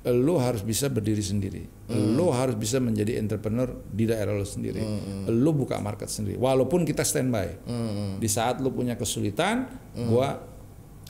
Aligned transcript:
lo 0.00 0.40
harus 0.40 0.64
bisa 0.64 0.88
berdiri 0.88 1.20
sendiri. 1.20 1.62
Lo 1.90 2.32
harus 2.32 2.56
bisa 2.56 2.80
menjadi 2.80 3.20
entrepreneur 3.20 3.68
di 3.86 4.04
daerah 4.04 4.32
lo 4.32 4.44
sendiri. 4.44 4.80
Lo 5.28 5.52
buka 5.52 5.76
market 5.76 6.08
sendiri. 6.08 6.40
Walaupun 6.40 6.82
kita 6.82 7.04
standby. 7.04 7.60
Di 8.16 8.28
saat 8.28 8.58
lo 8.58 8.72
punya 8.72 8.96
kesulitan, 8.96 9.68
gua 10.08 10.40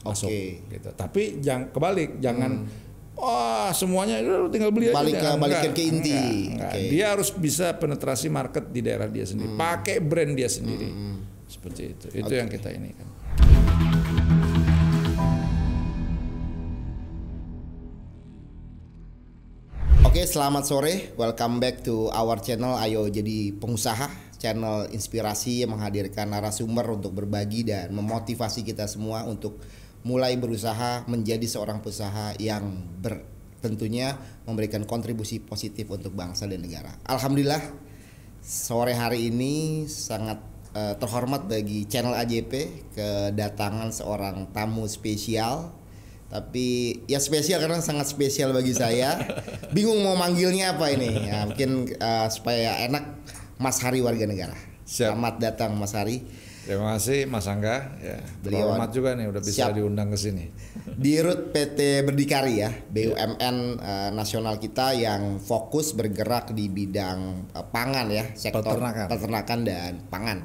masuk 0.00 0.26
Oke. 0.26 0.64
gitu. 0.66 0.90
Tapi 0.90 1.38
jangan 1.38 1.71
kebalik, 1.71 2.18
jangan 2.18 2.64
wah 3.14 3.68
semuanya 3.71 4.16
lo 4.24 4.48
tinggal 4.48 4.72
beli 4.72 4.88
Balik 4.88 5.20
aja. 5.20 5.36
ke- 5.36 5.38
balikin 5.38 5.70
ke 5.70 5.82
inti. 5.84 6.10
enggak, 6.10 6.32
enggak. 6.56 6.72
Oke. 6.72 6.88
Dia 6.88 7.04
harus 7.12 7.28
bisa 7.30 7.66
penetrasi 7.76 8.26
market 8.26 8.64
di 8.66 8.80
daerah 8.80 9.06
dia 9.06 9.22
sendiri. 9.22 9.54
Pakai 9.54 10.00
brand 10.00 10.32
dia 10.32 10.48
sendiri. 10.48 10.88
Seperti 11.46 11.82
itu. 11.84 12.06
Itu 12.16 12.32
yang 12.32 12.48
kita 12.48 12.72
ini 12.72 12.90
kan. 12.90 13.06
Selamat 20.30 20.62
sore. 20.62 20.95
Welcome 21.18 21.59
back 21.59 21.82
to 21.82 22.06
our 22.14 22.38
channel 22.38 22.78
Ayo 22.78 23.10
Jadi 23.10 23.50
Pengusaha, 23.50 24.38
channel 24.38 24.87
inspirasi 24.95 25.66
yang 25.66 25.74
menghadirkan 25.74 26.30
narasumber 26.30 26.87
untuk 26.87 27.18
berbagi 27.18 27.66
dan 27.66 27.91
memotivasi 27.91 28.62
kita 28.62 28.87
semua 28.87 29.27
untuk 29.27 29.59
mulai 30.06 30.38
berusaha 30.38 31.02
menjadi 31.10 31.42
seorang 31.51 31.82
pengusaha 31.82 32.38
yang 32.38 32.62
ber, 33.02 33.27
tentunya 33.59 34.14
memberikan 34.46 34.87
kontribusi 34.87 35.42
positif 35.42 35.90
untuk 35.90 36.14
bangsa 36.14 36.46
dan 36.46 36.62
negara. 36.62 36.95
Alhamdulillah, 37.10 37.66
sore 38.38 38.95
hari 38.95 39.34
ini 39.34 39.90
sangat 39.90 40.38
eh, 40.78 40.95
terhormat 40.95 41.51
bagi 41.51 41.90
channel 41.90 42.15
AJP 42.15 42.54
kedatangan 42.95 43.90
seorang 43.90 44.54
tamu 44.54 44.87
spesial 44.87 45.79
tapi 46.30 46.66
ya 47.10 47.18
spesial 47.18 47.58
karena 47.58 47.82
sangat 47.82 48.06
spesial 48.06 48.54
bagi 48.54 48.70
saya. 48.72 49.18
Bingung 49.74 49.98
mau 50.00 50.14
manggilnya 50.14 50.78
apa 50.78 50.94
ini. 50.94 51.26
Ya, 51.26 51.42
mungkin 51.44 51.90
eh, 51.90 52.26
supaya 52.30 52.87
enak 52.87 53.04
Mas 53.59 53.82
Hari 53.82 53.98
warga 54.00 54.24
negara. 54.24 54.54
Siap. 54.87 55.12
Selamat 55.12 55.34
datang 55.42 55.74
Mas 55.74 55.92
Hari. 55.92 56.22
Terima 56.60 56.95
kasih 56.95 57.26
Mas 57.26 57.50
Angga. 57.50 57.98
Ya, 57.98 58.22
Beliau- 58.46 58.70
hormat 58.70 58.95
juga 58.95 59.18
nih 59.18 59.26
udah 59.26 59.42
bisa 59.42 59.66
Siap. 59.66 59.74
diundang 59.74 60.12
ke 60.14 60.18
sini. 60.20 60.54
Di 60.87 61.18
Rut 61.18 61.50
PT 61.50 62.06
Berdikari 62.06 62.62
ya, 62.62 62.70
BUMN 62.70 63.56
eh, 63.80 64.11
nasional 64.15 64.62
kita 64.62 64.94
yang 64.94 65.42
fokus 65.42 65.98
bergerak 65.98 66.55
di 66.55 66.70
bidang 66.70 67.50
eh, 67.50 67.67
pangan 67.75 68.06
ya, 68.06 68.22
sektor 68.39 68.62
Peternakan. 68.62 69.06
peternakan 69.11 69.59
dan 69.67 69.92
pangan. 70.06 70.39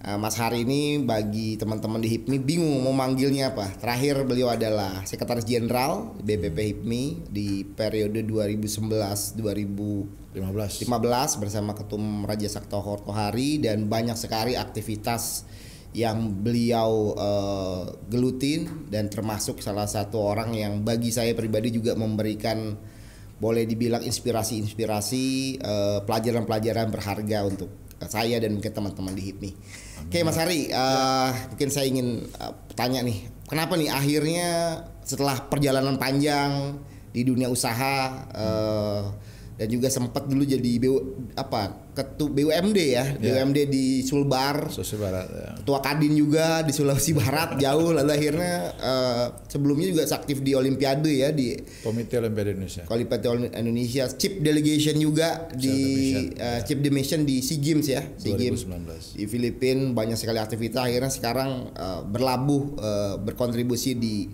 Eh, 0.00 0.16
Mas 0.16 0.40
Hari 0.40 0.64
ini 0.64 0.96
bagi 1.04 1.60
teman-teman 1.60 2.00
di 2.00 2.08
HIPMI 2.08 2.40
bingung 2.40 2.88
mau 2.88 2.96
manggilnya 2.96 3.52
apa. 3.52 3.68
Terakhir 3.76 4.24
beliau 4.24 4.48
adalah 4.48 5.04
Sekretaris 5.04 5.44
Jenderal 5.44 6.16
BPP 6.24 6.56
HIPMI 6.56 7.28
di 7.28 7.68
periode 7.68 8.24
2011 8.24 9.36
2015 9.36 10.88
15. 10.88 10.88
bersama 11.36 11.76
Ketum 11.76 12.24
Raja 12.24 12.48
Sakto 12.48 12.80
Hortohari 12.80 13.60
dan 13.60 13.92
banyak 13.92 14.16
sekali 14.16 14.56
aktivitas 14.56 15.44
yang 15.92 16.32
beliau 16.32 17.12
eh, 17.20 17.84
gelutin 18.08 18.88
dan 18.88 19.12
termasuk 19.12 19.60
salah 19.60 19.84
satu 19.84 20.16
orang 20.16 20.56
yang 20.56 20.80
bagi 20.80 21.12
saya 21.12 21.36
pribadi 21.36 21.76
juga 21.76 21.92
memberikan 21.92 22.72
boleh 23.36 23.68
dibilang 23.68 24.00
inspirasi-inspirasi 24.00 25.24
eh, 25.60 25.98
pelajaran-pelajaran 26.08 26.88
berharga 26.88 27.44
untuk 27.44 27.68
saya 28.08 28.40
dan 28.40 28.56
mungkin 28.56 28.72
teman-teman 28.72 29.12
di 29.12 29.28
HIPMI. 29.28 29.52
Oke 30.10 30.26
Mas 30.26 30.34
Hari, 30.34 30.74
eh, 30.74 31.30
mungkin 31.54 31.70
saya 31.70 31.86
ingin 31.86 32.26
eh, 32.26 32.52
tanya 32.74 32.98
nih, 32.98 33.30
kenapa 33.46 33.78
nih 33.78 33.94
akhirnya 33.94 34.82
setelah 35.06 35.46
perjalanan 35.46 36.02
panjang 36.02 36.82
di 37.14 37.22
dunia 37.22 37.46
usaha 37.46 38.26
eh, 38.34 39.02
dan 39.60 39.68
juga 39.68 39.92
sempat 39.92 40.24
dulu 40.24 40.40
jadi 40.40 40.80
BU, 40.80 40.96
apa 41.36 41.92
ketu 41.92 42.32
BUMD 42.32 42.78
ya, 42.80 43.04
Ya. 43.20 43.44
BUMD 43.44 43.68
di 43.68 44.00
Sulbar, 44.00 44.72
Sulawesi 44.72 44.96
Barat 44.96 45.26
ya. 45.28 45.48
ketua 45.60 45.78
Kadin 45.84 46.16
juga 46.16 46.64
di 46.64 46.72
Sulawesi 46.72 47.12
Barat 47.12 47.60
jauh 47.60 47.92
lalu 47.92 48.08
akhirnya 48.08 48.72
eh, 48.80 49.26
sebelumnya 49.52 49.92
juga 49.92 50.08
aktif 50.08 50.40
di 50.40 50.56
Olimpiade 50.56 51.12
ya 51.12 51.28
di 51.28 51.52
Komite 51.84 52.16
Olimpiade 52.16 52.56
Indonesia. 52.56 52.88
Kualifikasi 52.88 53.52
Indonesia, 53.52 54.08
Chip 54.16 54.40
Delegation 54.40 54.96
juga 54.96 55.52
di 55.52 55.68
Delegation, 55.68 56.24
eh, 56.40 56.60
Chip 56.64 56.78
Delegation 56.80 57.20
di 57.28 57.36
SEA 57.44 57.60
Games 57.60 57.84
ya, 57.84 58.00
SEA 58.16 58.32
Games 58.40 58.64
2019. 58.64 59.20
di 59.20 59.24
Filipina 59.28 59.92
banyak 59.92 60.16
sekali 60.16 60.40
aktivitas 60.40 60.88
akhirnya 60.88 61.12
sekarang 61.12 61.50
eh, 61.76 62.00
berlabuh 62.08 62.62
eh, 62.80 63.14
berkontribusi 63.20 63.92
di 64.00 64.24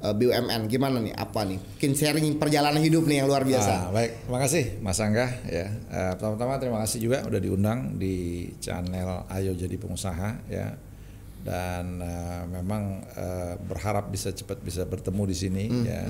BUMN 0.00 0.64
gimana 0.64 0.96
nih 0.96 1.12
apa 1.12 1.44
nih 1.44 1.60
mungkin 1.60 1.92
sharing 1.92 2.26
perjalanan 2.34 2.80
hidup 2.80 3.04
nih 3.04 3.20
yang 3.20 3.28
luar 3.28 3.44
biasa 3.44 3.70
Ah, 3.70 3.82
baik, 3.90 4.24
makasih 4.26 4.80
Mas 4.80 4.96
Angga 4.96 5.28
ya. 5.44 5.68
Eh, 5.68 6.12
pertama-tama 6.16 6.56
terima 6.56 6.80
kasih 6.80 6.98
juga 7.02 7.20
udah 7.22 7.36
diundang 7.36 7.94
di 7.94 8.16
channel 8.56 9.28
Ayo 9.28 9.52
Jadi 9.52 9.76
Pengusaha 9.76 10.48
ya. 10.48 10.72
Dan 11.40 12.00
eh, 12.00 12.42
memang 12.50 12.82
eh, 13.12 13.54
berharap 13.58 14.08
bisa 14.08 14.28
cepat 14.30 14.60
bisa 14.60 14.84
bertemu 14.84 15.22
di 15.24 15.36
sini 15.36 15.64
ya. 15.84 16.04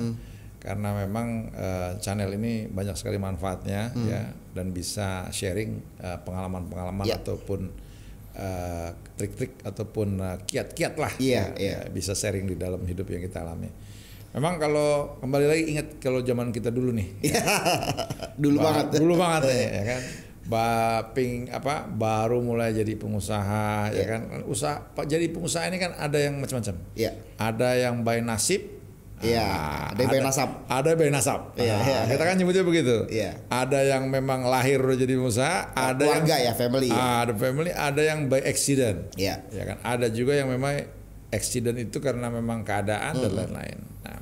Karena 0.57 0.95
memang 0.97 1.51
eh, 1.51 1.91
channel 1.99 2.31
ini 2.31 2.67
banyak 2.67 2.95
sekali 2.95 3.15
manfaatnya 3.15 3.91
ya 3.97 4.21
dan 4.51 4.71
bisa 4.71 5.27
sharing 5.29 5.83
eh, 5.99 6.17
pengalaman-pengalaman 6.21 7.03
Ya. 7.03 7.19
ataupun 7.19 7.67
eh, 8.33 8.89
trik-trik 9.15 9.59
ataupun 9.61 10.17
eh, 10.17 10.37
kiat-kiat 10.43 10.93
lah 10.95 11.13
Iya, 11.17 11.31
ya, 11.31 11.43
iya. 11.55 11.77
ya, 11.83 11.89
bisa 11.89 12.11
sharing 12.11 12.45
di 12.45 12.55
dalam 12.55 12.81
hidup 12.83 13.07
yang 13.07 13.21
kita 13.21 13.41
alami. 13.41 13.67
Memang 14.31 14.55
kalau 14.57 15.19
kembali 15.19 15.45
lagi 15.45 15.63
ingat 15.67 15.87
kalau 15.99 16.23
zaman 16.23 16.49
kita 16.49 16.71
dulu 16.71 16.95
nih 16.95 17.19
dulu 18.43 18.57
Ba- 18.57 18.63
banget 18.71 18.85
Dulu 18.95 19.13
banget 19.15 19.41
ya, 19.51 19.67
ya 19.71 19.83
kan. 19.85 20.01
Baping 20.41 21.53
apa 21.53 21.85
baru 21.85 22.41
mulai 22.41 22.73
jadi 22.73 22.95
pengusaha 22.95 23.93
ya 23.93 24.05
kan. 24.07 24.21
Usaha 24.47 24.81
jadi 25.03 25.29
pengusaha 25.29 25.67
ini 25.67 25.77
kan 25.77 25.93
ada 25.95 26.17
yang 26.17 26.39
macam-macam. 26.39 26.75
Iya. 26.95 27.11
Ada 27.37 27.69
yang 27.77 28.01
by 28.01 28.19
nasib. 28.19 28.80
Iya, 29.21 29.45
Ah, 29.45 29.93
ada 29.93 30.01
yang 30.01 30.11
by 30.11 30.21
nasab. 30.25 30.49
Ada 30.65 30.89
by 30.97 31.09
nasab. 31.09 31.41
Iya, 31.53 31.75
Ah, 31.77 31.85
iya. 31.85 31.99
Kita 32.09 32.23
kan 32.25 32.35
nyebutnya 32.35 32.63
begitu. 32.65 32.97
Iya. 33.05 33.31
Ada 33.47 33.79
yang 33.85 34.09
memang 34.09 34.45
lahir 34.45 34.81
udah 34.81 34.97
jadi 34.97 35.13
pengusaha, 35.13 35.71
ada 35.71 36.01
keluarga 36.01 36.35
yang 36.35 36.47
ya 36.49 36.53
family 36.57 36.87
ya. 36.89 36.97
Ah, 36.97 37.17
ada 37.23 37.33
family, 37.37 37.71
ada 37.71 38.01
yang 38.01 38.19
by 38.25 38.41
accident. 38.41 39.13
Iya. 39.13 39.45
Ya 39.53 39.63
kan. 39.63 39.77
Ada 39.81 40.09
juga 40.09 40.33
yang 40.33 40.49
memang 40.49 40.81
accident 41.29 41.77
itu 41.77 42.01
karena 42.01 42.27
memang 42.27 42.65
keadaan 42.65 43.13
dan 43.15 43.31
lain-lain. 43.31 43.79
Nah, 44.03 44.19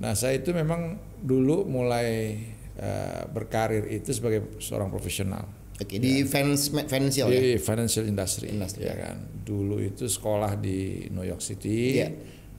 nah 0.00 0.12
saya 0.12 0.40
itu 0.40 0.50
memang 0.50 0.96
dulu 1.20 1.62
mulai 1.64 2.40
eh, 2.74 3.22
berkarir 3.30 3.86
itu 3.86 4.10
sebagai 4.10 4.58
seorang 4.58 4.90
profesional 4.90 5.46
Oke, 5.74 5.98
di 5.98 6.26
finance 6.26 6.70
financial 6.70 7.30
ya. 7.30 7.38
di 7.38 7.54
financial 7.58 8.06
industry, 8.06 8.50
Industry, 8.50 8.86
ya 8.86 8.94
kan. 8.98 9.16
Dulu 9.42 9.78
itu 9.78 10.06
sekolah 10.06 10.58
di 10.58 11.06
New 11.10 11.22
York 11.22 11.38
City, 11.38 12.02
Iya. 12.02 12.10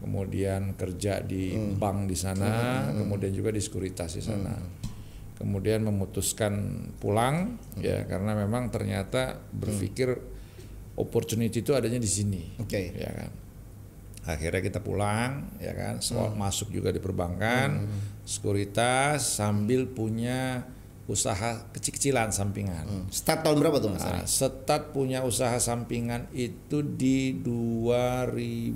Kemudian 0.05 0.77
kerja 0.77 1.17
di 1.25 1.57
bank 1.57 2.05
di 2.05 2.13
sana, 2.13 2.85
kemudian 2.93 3.33
juga 3.33 3.49
di 3.49 3.57
sekuritas 3.57 4.13
di 4.13 4.21
sana. 4.21 4.53
Kemudian 5.35 5.83
memutuskan 5.83 6.53
pulang 7.01 7.57
ya 7.81 8.05
karena 8.05 8.37
memang 8.37 8.69
ternyata 8.69 9.35
berpikir 9.51 10.13
opportunity 10.95 11.65
itu 11.65 11.73
adanya 11.73 11.97
di 11.97 12.07
sini. 12.07 12.55
Oke. 12.61 12.93
Ya 12.93 13.09
kan. 13.09 13.31
Akhirnya 14.25 14.61
kita 14.61 14.79
pulang 14.85 15.57
ya 15.57 15.73
kan, 15.73 16.01
sekolah 16.01 16.37
masuk 16.37 16.69
juga 16.69 16.93
di 16.93 17.01
perbankan, 17.01 17.89
sekuritas 18.25 19.41
sambil 19.41 19.89
punya 19.89 20.69
usaha 21.05 21.69
kecil-kecilan 21.69 22.33
sampingan. 22.33 23.09
Start 23.13 23.45
tahun 23.45 23.61
berapa 23.61 23.77
tuh 23.77 23.93
Mas? 23.93 24.01
Nah, 24.01 24.25
Setat 24.25 24.89
punya 24.89 25.21
usaha 25.21 25.53
sampingan 25.55 26.25
itu 26.33 26.81
di 26.81 27.37
2000 27.37 28.73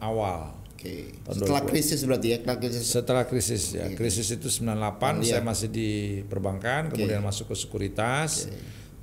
awal. 0.00 0.56
Oke. 0.72 1.12
Tahun 1.20 1.36
Setelah 1.36 1.62
2000. 1.64 1.70
krisis 1.70 2.00
berarti 2.04 2.28
ya, 2.28 2.38
setelah 2.40 2.56
krisis. 2.60 2.84
Setelah 2.84 3.24
krisis 3.28 3.62
ya, 3.72 3.86
krisis 3.92 4.28
itu 4.32 4.48
98 4.48 5.20
Iya. 5.20 5.36
saya 5.36 5.42
masih 5.44 5.68
di 5.68 5.90
perbankan, 6.24 6.88
kemudian 6.88 7.20
masuk 7.20 7.52
ke 7.52 7.56
sekuritas. 7.56 8.48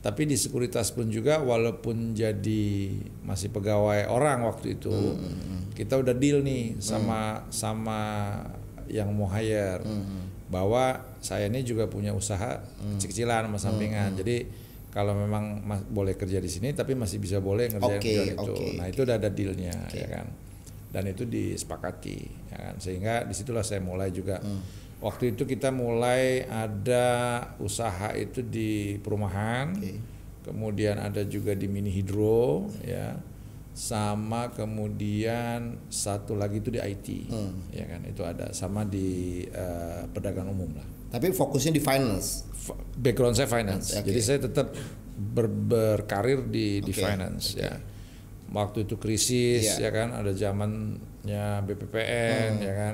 Tapi 0.01 0.25
di 0.25 0.33
sekuritas 0.33 0.89
pun 0.89 1.13
juga 1.13 1.45
walaupun 1.45 2.17
jadi 2.17 2.89
masih 3.21 3.53
pegawai 3.53 4.09
orang 4.09 4.49
waktu 4.49 4.81
itu, 4.81 4.89
kita 5.77 6.01
udah 6.01 6.17
deal 6.17 6.41
nih 6.41 6.81
sama 6.81 7.45
sama 7.53 8.01
yang 8.89 9.13
mau 9.13 9.29
hire 9.29 9.85
bahwa 10.51 10.99
saya 11.17 11.47
ini 11.47 11.63
juga 11.63 11.87
punya 11.87 12.11
usaha 12.11 12.59
kecil-kecilan 12.99 13.47
sama 13.47 13.57
sampingan. 13.57 14.13
Jadi 14.13 14.43
kalau 14.91 15.15
memang 15.15 15.63
mas- 15.63 15.87
boleh 15.87 16.13
kerja 16.13 16.37
di 16.37 16.51
sini 16.51 16.75
tapi 16.75 16.91
masih 16.93 17.17
bisa 17.17 17.39
boleh 17.39 17.71
ngerjain 17.71 17.97
Oke, 17.97 18.11
kerjaan 18.11 18.35
itu. 18.35 18.51
oke, 18.51 18.67
Nah, 18.75 18.85
itu 18.85 18.99
udah 19.01 19.15
ada 19.15 19.29
dealnya 19.31 19.71
ya 19.89 20.07
kan? 20.11 20.27
Dan 20.91 21.03
itu 21.07 21.23
disepakati 21.23 22.19
ya 22.51 22.57
kan? 22.59 22.75
Sehingga 22.77 23.23
di 23.23 23.31
situlah 23.31 23.63
saya 23.63 23.79
mulai 23.79 24.11
juga. 24.11 24.43
Waktu 24.99 25.33
itu 25.33 25.47
kita 25.47 25.71
mulai 25.71 26.45
ada 26.45 27.07
usaha 27.57 28.11
itu 28.13 28.43
di 28.43 28.99
perumahan. 28.99 29.71
Kemudian 30.41 30.97
ada 30.97 31.21
juga 31.23 31.53
di 31.53 31.69
mini 31.69 31.89
hidro 31.89 32.65
ya 32.81 33.13
sama 33.71 34.51
kemudian 34.51 35.79
satu 35.87 36.35
lagi 36.35 36.59
itu 36.59 36.69
di 36.69 36.79
IT 36.79 37.07
ya 37.71 37.85
kan 37.85 38.03
itu 38.03 38.21
ada 38.21 38.51
sama 38.51 38.83
di 38.83 39.41
eh, 39.43 40.03
perdagangan 40.07 40.51
umum 40.51 40.75
lah. 40.75 40.87
Tapi 41.09 41.29
fokusnya 41.29 41.71
di 41.71 41.79
finance. 41.79 42.47
F- 42.51 42.77
Background 42.93 43.33
saya 43.33 43.47
finance, 43.47 43.95
Oke. 43.95 44.07
jadi 44.07 44.19
saya 44.21 44.39
tetap 44.39 44.71
ber- 45.13 45.49
berkarir 45.49 46.45
di 46.45 46.79
di 46.79 46.91
Oke, 46.91 47.01
finance 47.01 47.55
ya. 47.55 47.73
Waktu 48.47 48.83
itu 48.83 48.95
krisis 48.95 49.63
Iya. 49.75 49.87
ya 49.87 49.89
kan, 49.89 50.11
ada 50.13 50.31
zamannya 50.31 51.45
BPPN 51.63 52.51
Hmm. 52.53 52.61
ya 52.61 52.73
kan, 52.75 52.93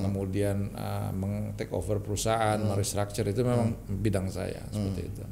kemudian 0.00 0.70
uh, 0.72 1.10
meng 1.10 1.52
take 1.54 1.70
over 1.70 1.98
perusahaan, 1.98 2.56
Hmm. 2.56 2.70
merestructure 2.70 3.26
itu 3.26 3.42
memang 3.42 3.74
bidang 3.92 4.26
saya 4.26 4.62
seperti 4.68 5.02
itu. 5.04 5.22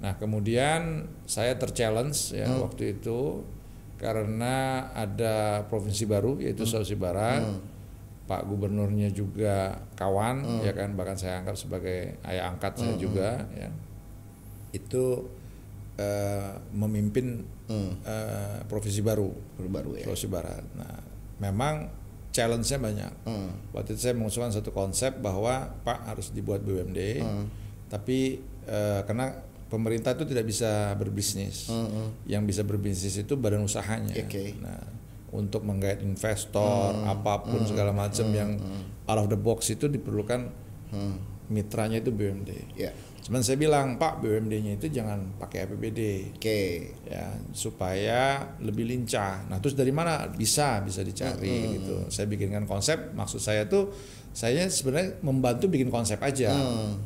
Nah 0.00 0.16
kemudian 0.16 1.04
saya 1.24 1.54
terchallenge 1.54 2.32
ya 2.32 2.48
Hmm. 2.48 2.64
waktu 2.64 2.96
itu 2.96 3.44
karena 4.00 4.88
ada 4.96 5.60
provinsi 5.68 6.08
baru 6.08 6.40
yaitu 6.40 6.64
Sulawesi 6.64 6.96
Barat. 6.96 7.44
Pak 8.24 8.46
gubernurnya 8.46 9.10
juga 9.10 9.74
kawan 9.98 10.62
ya 10.62 10.70
kan 10.70 10.94
bahkan 10.94 11.18
saya 11.18 11.42
anggap 11.42 11.58
sebagai 11.58 12.14
ayah 12.24 12.48
angkat 12.48 12.78
saya 12.78 12.94
juga 12.96 13.44
ya. 13.52 13.68
Itu 14.72 15.26
eh, 15.98 16.54
memimpin 16.72 17.42
eh, 18.06 18.58
provinsi 18.64 19.02
baru 19.02 19.28
Baru 19.68 19.98
ya. 19.98 20.06
Sulawesi 20.08 20.30
Barat. 20.30 20.64
Nah, 20.78 20.96
memang 21.42 21.90
challenge-nya 22.30 22.78
banyak. 22.78 23.12
Hmm. 23.26 23.50
Waktu 23.74 23.98
itu 23.98 24.06
saya 24.06 24.14
mengusulkan 24.14 24.54
satu 24.54 24.70
konsep 24.70 25.18
bahwa 25.18 25.66
Pak 25.82 26.06
harus 26.06 26.30
dibuat 26.30 26.62
BUMD, 26.62 27.18
Hmm. 27.18 27.50
tapi 27.90 28.38
eh, 28.70 29.00
karena 29.02 29.34
pemerintah 29.70 30.12
itu 30.12 30.26
tidak 30.26 30.44
bisa 30.44 30.92
berbisnis, 30.94 31.70
yang 32.26 32.42
bisa 32.42 32.60
berbisnis 32.60 33.14
itu 33.16 33.38
badan 33.38 33.62
usahanya. 33.62 34.12
Hmm, 34.12 34.26
Oke. 34.26 34.44
Nah, 34.58 34.82
untuk 35.30 35.62
menggait 35.62 36.02
investor, 36.02 36.90
Hmm. 36.90 37.06
apa 37.08 37.46
pun 37.46 37.62
segala 37.62 37.94
macam 37.94 38.26
yang 38.30 38.58
out 39.06 39.18
of 39.20 39.30
the 39.30 39.38
box 39.38 39.70
itu 39.70 39.86
diperlukan 39.86 40.50
Hmm. 40.90 41.22
mitranya 41.46 41.98
itu 41.98 42.10
BUMD. 42.10 42.50
Ya. 42.74 42.90
Cuman 43.20 43.44
saya 43.44 43.54
bilang 43.54 43.94
Pak 43.94 44.18
BUMD-nya 44.18 44.74
itu 44.74 44.88
jangan 44.88 45.36
pakai 45.36 45.68
APBD 45.68 46.32
Oke. 46.34 46.90
ya 47.04 47.30
supaya 47.52 48.42
lebih 48.58 48.86
lincah. 48.86 49.46
Nah 49.46 49.60
terus 49.60 49.76
dari 49.76 49.92
mana 49.92 50.26
bisa 50.26 50.80
bisa 50.80 51.04
dicari 51.04 51.78
gitu. 51.78 52.08
Saya 52.08 52.26
bikinkan 52.26 52.64
konsep. 52.64 53.12
Maksud 53.12 53.38
saya 53.38 53.68
tuh 53.68 53.92
saya 54.32 54.66
sebenarnya 54.66 55.20
membantu 55.20 55.68
bikin 55.68 55.92
konsep 55.92 56.18
aja. 56.18 56.50
Hmm. 56.50 56.96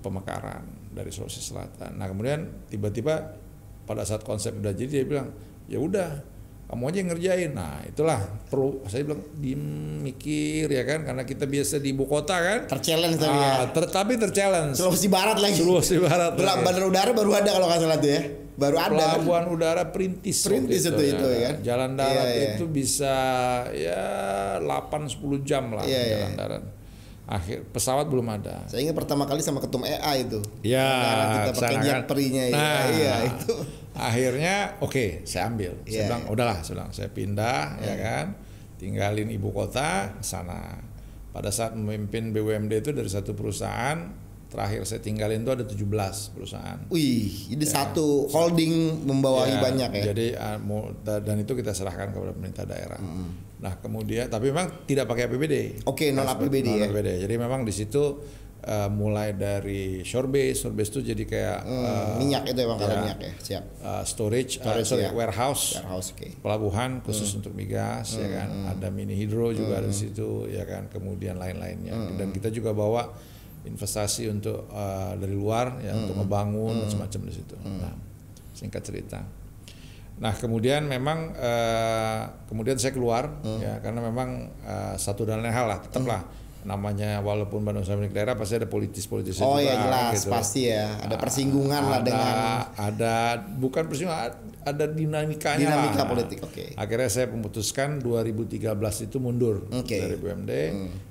Pemekaran 0.00 0.62
dari 0.94 1.10
Sulawesi 1.10 1.42
Selatan. 1.42 1.98
Nah, 1.98 2.06
kemudian 2.06 2.46
tiba-tiba 2.70 3.34
pada 3.84 4.06
saat 4.06 4.22
konsep 4.22 4.54
udah 4.56 4.72
jadi 4.72 5.02
dia 5.02 5.08
bilang, 5.08 5.28
"Ya 5.66 5.80
udah, 5.80 6.22
kamu 6.64 6.82
aja 6.84 6.96
yang 6.96 7.10
ngerjain." 7.10 7.50
Nah, 7.52 7.80
itulah 7.82 8.20
perlu 8.46 8.82
saya 8.84 9.02
bilang 9.02 9.22
diem 9.34 9.62
mikir 10.00 10.66
ya 10.66 10.82
kan 10.82 11.02
karena 11.02 11.22
kita 11.22 11.44
biasa 11.44 11.78
di 11.78 11.90
ibu 11.90 12.04
kota 12.04 12.34
kan. 12.34 12.58
Terchallenge 12.66 13.16
tapi 13.16 13.34
ya. 13.34 13.50
Ah, 13.54 13.66
ter- 13.68 13.88
tapi 13.88 14.12
terchallenge. 14.14 14.74
Sulawesi 14.74 15.08
Barat 15.08 15.36
lagi. 15.38 15.56
Sulawesi 15.56 15.96
Barat. 15.96 16.32
Lagi. 16.34 16.60
Bandar 16.60 16.84
udara 16.84 17.10
baru 17.10 17.30
ada 17.32 17.50
kalau 17.50 17.66
nggak 17.66 17.80
salah 17.80 17.98
tuh 17.98 18.10
ya. 18.10 18.22
Baru 18.54 18.76
ada. 18.78 18.86
kan? 18.86 18.94
Pelabuhan 19.18 19.44
udara 19.50 19.82
perintis. 19.90 20.38
Perintis 20.42 20.86
waktu 20.86 21.10
itu- 21.10 21.18
itu 21.18 21.26
ya 21.26 21.38
kan? 21.42 21.54
Jalan 21.60 21.90
darat 21.94 22.22
Iya, 22.24 22.34
iya. 22.38 22.48
itu 22.54 22.64
bisa 22.66 23.14
ya 23.74 24.02
8 24.62 25.10
10 25.10 25.42
jam 25.42 25.74
lah 25.74 25.82
Iya, 25.82 26.00
iya. 26.00 26.14
jalan 26.22 26.34
darat. 26.38 26.62
Akhir 27.24 27.64
pesawat 27.66 28.04
belum 28.04 28.28
ada. 28.28 28.68
Saya 28.68 28.84
ingat 28.84 28.96
pertama 28.96 29.24
kali 29.24 29.40
sama 29.40 29.56
ketum 29.58 29.80
EA 29.82 30.12
itu. 30.18 30.44
Ya, 30.60 30.84
Karena 30.84 31.24
kita 31.32 31.50
pakai 31.56 31.76
kan. 31.80 32.02
perinya 32.04 32.44
ya. 32.44 32.52
Nah, 32.52 32.82
Iya 32.86 33.14
itu. 33.26 33.54
Akhirnya 33.94 34.54
oke, 34.78 35.24
saya 35.24 35.48
ambil. 35.48 35.72
Saya 35.82 35.88
Iya, 35.88 36.02
bilang 36.06 36.22
iya. 36.22 36.30
udahlah, 36.30 36.58
saya 36.60 36.74
bilang 36.74 36.90
saya 36.92 37.08
pindah 37.08 37.60
ya 37.80 37.94
kan. 37.96 38.26
Tinggalin 38.76 39.30
ibu 39.30 39.48
kota 39.50 40.20
sana. 40.20 40.84
Pada 41.32 41.48
saat 41.48 41.72
memimpin 41.72 42.30
BUMD 42.30 42.72
itu 42.76 42.90
dari 42.90 43.08
satu 43.08 43.32
perusahaan, 43.32 43.98
terakhir 44.46 44.84
saya 44.84 45.00
tinggalin 45.00 45.40
itu 45.40 45.50
ada 45.50 45.64
17 45.64 45.80
perusahaan. 46.30 46.78
Wih, 46.86 47.50
jadi 47.50 47.64
satu 47.64 48.28
holding 48.28 49.02
membawahi 49.02 49.56
Ya, 49.56 49.60
banyak 49.60 49.90
ya. 49.94 50.04
Jadi 50.12 50.26
da- 51.00 51.18
dan 51.18 51.36
itu 51.38 51.56
kita 51.56 51.72
serahkan 51.72 52.12
kepada 52.12 52.30
pemerintah 52.30 52.62
daerah. 52.62 53.00
Nah 53.64 53.74
kemudian 53.74 54.28
tapi 54.28 54.52
memang 54.52 54.84
tidak 54.84 55.08
pakai 55.08 55.24
APBD. 55.24 55.88
Oke, 55.88 56.12
non 56.12 56.28
APBD 56.28 56.68
non 56.68 56.78
ya. 56.78 56.86
APBD. 56.86 57.24
Jadi 57.24 57.34
memang 57.34 57.64
di 57.64 57.72
situ 57.72 58.20
uh, 58.60 58.88
mulai 58.88 59.32
dari 59.32 60.04
shore 60.04 60.28
base, 60.28 60.60
shore 60.60 60.72
base 60.72 60.92
itu 60.92 61.00
jadi 61.06 61.24
kayak 61.24 61.58
Hmm, 61.64 61.80
uh, 61.80 62.14
minyak 62.16 62.44
itu 62.44 62.60
emang 62.60 62.76
kalau 62.76 62.92
ya. 62.92 63.00
minyak 63.00 63.18
ya. 63.18 63.32
Siap. 63.40 63.64
uh, 63.80 64.04
storage, 64.04 64.60
uh, 64.60 64.68
Storage, 64.68 64.84
sorry, 64.86 65.04
ya. 65.04 65.12
warehouse, 65.12 65.76
Warehouse 65.76 66.12
oke. 66.12 66.28
pelabuhan 66.40 67.00
khusus 67.00 67.32
untuk 67.34 67.52
migas, 67.52 68.14
ya 68.14 68.28
kan. 68.30 68.48
Hmm, 68.48 68.70
Ada 68.70 68.88
mini 68.88 69.12
hidro 69.14 69.48
juga 69.50 69.80
ada 69.80 69.88
di 69.88 69.96
situ, 69.96 70.44
ya 70.46 70.64
kan. 70.64 70.88
Kemudian 70.88 71.36
lain-lainnya. 71.36 71.92
Hmm, 71.92 72.16
Dan 72.16 72.28
kita 72.30 72.48
juga 72.48 72.70
bawa 72.70 73.08
investasi 73.64 74.28
untuk 74.28 74.68
uh, 74.68 75.16
dari 75.16 75.32
luar, 75.32 75.80
ya 75.80 75.92
Hmm, 75.92 76.04
untuk 76.04 76.20
ngebangun 76.20 76.84
dan 76.84 76.88
semacam 76.90 77.20
di 77.24 77.32
situ. 77.32 77.56
Nah, 77.58 77.96
singkat 78.52 78.84
cerita. 78.84 79.24
Nah 80.14 80.32
kemudian 80.32 80.84
memang 80.84 81.34
eh, 81.34 82.20
kemudian 82.46 82.78
saya 82.78 82.90
keluar 82.90 83.34
Hmm. 83.40 83.58
ya 83.58 83.78
karena 83.78 84.00
memang 84.00 84.28
eh, 84.60 84.94
satu 84.94 85.22
dan 85.22 85.40
lain 85.40 85.50
hal 85.50 85.66
lah 85.66 85.78
tetaplah 85.80 86.22
namanya 86.64 87.20
walaupun 87.20 87.60
Bandung 87.60 87.84
Sama 87.84 88.08
daerah 88.08 88.32
pasti 88.34 88.56
ada 88.56 88.64
politis-politis 88.64 89.36
Oh 89.38 89.60
juga 89.60 89.68
ya 89.68 89.74
jelas 89.76 90.12
gitu. 90.16 90.32
pasti 90.32 90.60
ya. 90.64 90.96
Ada 90.96 91.20
persinggungan 91.20 91.82
lah 91.84 91.98
ada, 91.98 92.06
dengan 92.06 92.34
ada 92.72 93.14
bukan 93.52 93.84
persinggungan 93.84 94.32
ada 94.64 94.84
dinamikanya 94.88 95.60
Dinamika 95.60 96.00
lah. 96.00 96.08
politik, 96.08 96.40
oke. 96.40 96.72
Akhirnya 96.72 97.12
saya 97.12 97.28
memutuskan 97.28 98.00
2013 98.00 98.64
itu 99.02 99.16
mundur. 99.18 99.68
Hmm. 99.68 99.84
dari 99.84 100.16
BUMD 100.16 100.52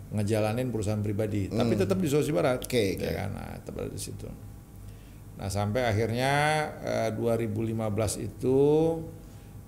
ngejalanin 0.10 0.70
perusahaan 0.70 1.02
pribadi 1.02 1.50
tapi 1.50 1.74
tetap 1.74 1.98
di 1.98 2.06
Sulawesi 2.06 2.30
Barat 2.30 2.62
Oke, 2.62 2.98
oke. 2.98 3.02
ya 3.02 3.12
kan 3.16 3.30
nah, 3.34 3.54
tetap 3.54 3.78
ada 3.78 3.90
di 3.90 3.98
situ. 3.98 4.26
Nah 5.44 5.52
sampai 5.52 5.84
akhirnya 5.84 6.32
eh, 6.80 7.10
2015 7.12 7.76
itu 8.18 8.62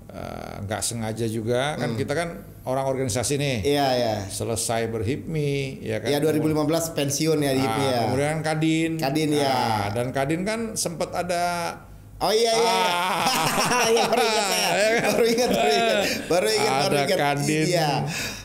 eh, 0.07 0.55
nggak 0.63 0.79
sengaja 0.79 1.27
juga 1.27 1.75
kan 1.75 1.93
kita 1.93 2.13
kan 2.13 2.29
orang 2.63 2.87
organisasi 2.87 3.35
nih 3.35 3.55
Hmm. 3.57 3.67
Iya 3.67 3.87
ya. 3.93 4.15
selesai 4.25 4.87
berhipmi 4.87 5.83
ya 5.83 5.99
kan 5.99 6.07
Ya 6.07 6.17
2015 6.17 6.63
pensiun 6.93 7.37
ya 7.37 7.51
di 7.51 7.59
Ah, 7.59 7.67
HIPMI 7.67 7.83
ya. 7.85 7.99
kemudian 8.01 8.37
Kadin 8.39 8.91
Kadin, 8.95 9.29
ya. 9.35 9.51
Ah, 9.51 9.85
dan 9.91 10.07
Kadin 10.09 10.41
kan 10.41 10.59
sempat 10.73 11.11
ada 11.11 11.75
Oh 12.15 12.31
iya 12.31 12.47
iya. 12.47 12.63
iya. 12.63 12.79
Ah. 12.79 13.85
Iya, 13.91 14.03
baru 14.07 14.23
ingat 14.23 14.45
saya. 14.47 14.69
Ya 14.79 14.89
kan? 14.95 15.09
Baru 15.11 15.25
ingat, 15.27 15.49
baru 15.51 15.67
ingat. 15.69 15.97
Baru 16.25 16.47
ingat, 16.49 16.71
baru 16.71 16.87
ada 16.87 17.01
ingat. 17.03 17.17
Kadin 17.19 17.65
Iya. 17.67 17.89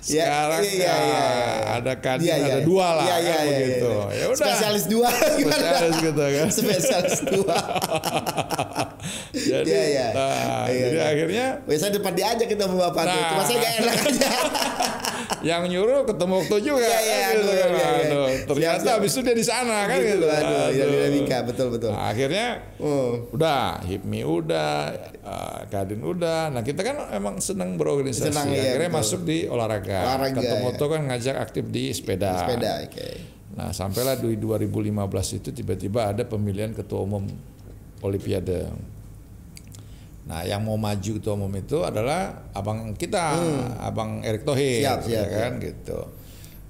Ya, 0.03 0.25
sekarang 0.25 0.63
iya, 0.65 0.73
iya, 0.73 0.95
iya. 0.97 1.25
ada 1.77 1.93
Kadin 1.95 2.25
Iya, 2.25 2.35
iya. 2.35 2.47
ada 2.51 2.59
dua 2.65 2.87
lah 2.97 3.05
Iya, 3.05 3.17
iya, 3.17 3.31
kan 3.31 3.45
iya, 3.45 3.53
begitu 3.53 3.91
iya. 3.93 4.17
ya 4.17 4.25
udah 4.27 4.39
Spesialis 4.41 4.85
dua. 4.87 5.09
Spesialis 5.45 5.97
gitu 6.01 6.23
kan. 6.25 6.47
Spesialis 6.49 7.19
dua. 7.27 7.57
jadi 9.51 9.67
Iya, 9.67 9.83
iya. 9.87 10.07
nah, 10.13 10.65
Iya, 10.67 10.81
jadi 10.83 10.97
iya. 10.97 11.05
akhirnya 11.07 11.47
Biasa 11.63 11.85
depan 11.91 12.13
diajak 12.13 12.49
kita 12.49 12.63
sama 12.65 12.77
bapak 12.89 13.03
tuh. 13.05 13.13
Nah. 13.13 13.29
Cuma 13.31 13.43
saya 13.45 13.57
gak 13.59 13.73
enak 13.79 13.97
aja. 14.01 14.31
yang 15.41 15.63
nyuruh 15.65 16.05
ketemu 16.05 16.35
waktu 16.39 16.57
juga 16.61 16.85
Iya, 16.85 17.01
iya, 17.01 17.17
kan, 17.17 17.33
gitu 17.33 17.41
aduh, 17.41 17.57
kan. 17.57 17.71
iya, 17.71 17.89
iya. 17.89 18.05
Aduh, 18.05 18.29
ternyata 18.47 18.81
Siap, 18.83 18.95
habis 18.95 19.11
itu 19.11 19.21
dia 19.23 19.33
di 19.33 19.47
sana 19.47 19.77
kan 19.85 19.97
Gitu, 19.97 20.09
gitu 20.11 20.27
aduh, 20.29 20.67
iya, 20.69 20.85
dinamika, 20.87 21.39
betul, 21.45 21.67
betul. 21.71 21.91
Nah, 21.93 22.05
akhirnya 22.07 22.47
Oh. 22.77 23.11
udah 23.31 23.81
HIPMI 23.83 24.21
udah 24.25 24.71
uh, 25.21 25.61
Kadin 25.69 26.01
udah 26.01 26.49
nah 26.49 26.61
kita 26.61 26.81
kan 26.81 26.97
emang 27.11 27.37
senang 27.39 27.77
berorganisasi 27.77 28.29
Senang, 28.29 28.49
iya, 28.49 28.73
akhirnya 28.73 28.89
betul. 28.89 29.01
masuk 29.01 29.21
di 29.23 29.39
olahraga, 29.47 29.90
Olahraga, 29.99 30.39
ketemu 30.39 30.69
ya. 30.71 30.79
tuh 30.79 30.89
kan 30.89 31.01
ngajak 31.11 31.37
aktif 31.43 31.65
di 31.67 31.83
sepeda 31.91 32.33
Sepeda, 32.39 32.71
oke. 32.87 33.09
nah 33.51 33.69
sampailah 33.75 34.15
di 34.17 34.39
2015 34.39 35.39
itu 35.43 35.51
tiba-tiba 35.51 36.15
ada 36.15 36.23
pemilihan 36.23 36.71
ketua 36.71 37.03
umum 37.03 37.27
Olimpiade 38.01 38.71
Nah, 40.21 40.47
yang 40.47 40.63
mau 40.63 40.79
maju 40.79 41.11
ketua 41.19 41.35
umum 41.35 41.51
itu 41.59 41.83
adalah 41.83 42.47
abang 42.55 42.95
kita, 42.95 43.35
abang 43.83 44.23
Erick 44.23 44.47
Thohir, 44.47 44.79
Hmm. 44.79 44.87
Siap, 44.87 44.99
siap, 45.03 45.27
ya 45.27 45.39
kan 45.43 45.53
gitu. 45.59 45.99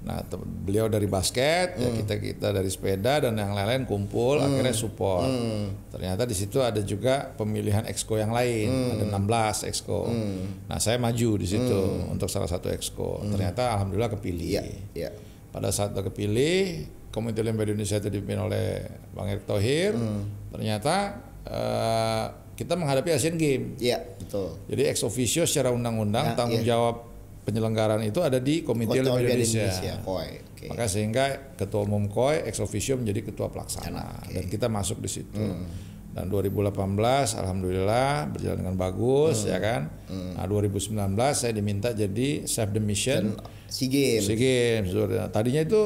Nah, 0.01 0.25
beliau 0.65 0.89
dari 0.89 1.05
basket, 1.05 1.77
ya 1.77 1.85
Hmm. 1.85 2.01
kita 2.01 2.17
kita 2.17 2.47
dari 2.49 2.65
sepeda 2.67 3.21
dan 3.21 3.37
yang 3.37 3.53
lain-lain 3.53 3.85
kumpul, 3.85 4.41
akhirnya 4.41 4.73
support. 4.73 5.29
Hmm. 5.29 5.77
Ternyata 5.93 6.25
di 6.25 6.33
situ 6.33 6.57
ada 6.57 6.81
juga 6.81 7.29
pemilihan 7.31 7.85
exco 7.85 8.17
yang 8.17 8.33
lain, 8.33 8.97
ada 8.97 9.05
16 9.05 9.61
exco. 9.61 10.09
Hmm. 10.09 10.65
Nah, 10.65 10.81
saya 10.81 10.97
maju 10.97 11.29
di 11.37 11.45
situ 11.45 11.79
untuk 12.09 12.25
salah 12.27 12.49
satu 12.49 12.73
exco. 12.73 13.21
Ternyata 13.21 13.77
alhamdulillah 13.77 14.09
kepilih. 14.09 14.49
Iya, 14.57 14.63
iya. 14.97 15.09
Pada 15.53 15.69
saat 15.69 15.93
kepilih, 15.93 16.89
Komite 17.11 17.43
Olimpiade 17.43 17.75
Indonesia 17.75 17.99
itu 17.99 18.09
dipimpin 18.09 18.39
oleh 18.39 18.81
Bang 19.11 19.29
Erick 19.29 19.45
Thohir. 19.45 19.93
Hmm. 19.93 20.25
Ternyata 20.49 21.19
eh, 21.43 22.25
kita 22.55 22.73
menghadapi 22.73 23.09
Asian 23.11 23.35
Games. 23.35 23.77
Iya, 23.77 24.01
betul. 24.17 24.53
Jadi 24.65 24.81
ex 24.87 25.01
officio 25.01 25.43
secara 25.43 25.69
undang-undang 25.69 26.33
Ya, 26.33 26.37
tanggung 26.37 26.61
iya. 26.63 26.73
jawab 26.73 27.10
penyelenggaraan 27.51 27.99
itu 28.01 28.19
ada 28.19 28.39
di 28.39 28.63
Komite 28.63 28.95
Olimpiade 28.95 29.27
Indonesia. 29.35 29.67
Indonesia, 29.67 29.93
KOI. 29.99 30.31
Oke. 30.47 30.65
Maka 30.65 30.85
sehingga 30.87 31.23
ketua 31.53 31.83
umum 31.83 32.07
KOI 32.07 32.47
ex 32.47 32.57
officio 32.57 32.95
menjadi 32.95 33.27
ketua 33.27 33.51
pelaksana 33.51 34.23
dan 34.25 34.43
kita 34.45 34.65
masuk 34.65 34.97
di 34.97 35.11
situ. 35.11 35.43
Dan 36.11 36.27
2018 36.27 36.75
alhamdulillah 37.37 38.27
berjalan 38.29 38.57
dengan 38.61 38.75
bagus 38.75 39.43
ya 39.43 39.59
kan. 39.59 39.91
Nah, 40.09 40.43
2019 40.43 40.95
saya 41.33 41.51
diminta 41.51 41.91
jadi 41.91 42.43
chef 42.43 42.67
the 42.69 42.79
mission 42.79 43.35
SEA 43.67 43.87
Games. 43.87 44.23
SEA 44.25 44.35
Games. 44.35 44.91
Tadinya 45.29 45.61
itu 45.61 45.81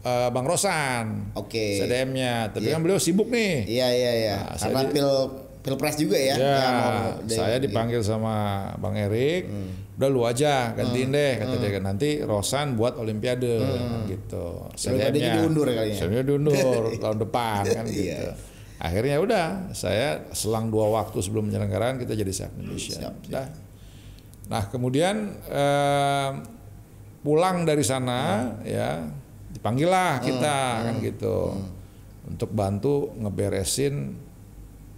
eh, 0.00 0.28
Bang 0.28 0.44
Rosan. 0.44 1.30
Oke. 1.34 1.78
CDM-nya, 1.78 2.50
tapi 2.50 2.68
kan 2.68 2.78
beliau 2.80 2.98
sibuk 2.98 3.26
nih. 3.28 3.66
Iya 3.68 3.88
iya 3.88 4.12
iya. 4.16 4.36
Nah, 4.44 4.56
Karena 4.56 4.82
pil 4.88 5.10
pilpres 5.58 5.94
juga 5.94 6.16
ya. 6.16 6.34
Ya, 6.34 6.54
yang 6.56 6.74
mau- 6.74 7.14
saya 7.28 7.56
de- 7.56 7.66
dipanggil 7.66 8.00
sama 8.00 8.34
Bang 8.76 8.94
Erik, 8.94 9.46
udah 9.98 10.08
lu 10.08 10.22
aja 10.22 10.78
gantiin 10.78 11.10
deh 11.10 11.42
kata 11.42 11.54
dia 11.58 11.82
nanti 11.82 12.22
Rosan 12.22 12.78
buat 12.78 12.94
Olimpiade 12.94 13.58
kan 13.58 14.06
gitu. 14.06 14.70
Olimpiadenya 14.70 15.42
diundur 15.42 15.66
kali 15.66 15.90
ya? 15.90 15.98
Saya 15.98 16.22
diundur 16.22 16.54
tahun 17.02 17.18
depan 17.18 17.62
kan 17.66 17.84
Iya. 17.84 17.90
gitu. 17.90 18.28
Akhirnya 18.78 19.18
udah, 19.18 19.46
saya 19.74 20.22
selang 20.30 20.70
dua 20.70 20.86
waktu 20.94 21.18
sebelum 21.18 21.50
penyelenggaraan 21.50 21.98
kita 21.98 22.14
jadi 22.14 22.30
chef 22.30 22.54
Indonesia. 22.54 22.94
Siap, 22.94 23.14
Dah. 23.26 23.50
Nah 24.48 24.62
kemudian 24.70 25.34
eh, 25.50 26.30
pulang 27.20 27.66
dari 27.66 27.82
sana 27.82 28.54
ya 28.62 29.02
dipanggil 29.50 29.90
lah 29.90 30.22
kita 30.22 30.86
kan 30.86 30.94
gitu 31.02 31.58
untuk 32.30 32.54
bantu 32.54 33.10
ngeberesin 33.18 34.14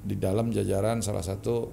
di 0.04 0.14
dalam 0.20 0.52
jajaran 0.52 1.00
salah 1.00 1.24
satu 1.24 1.72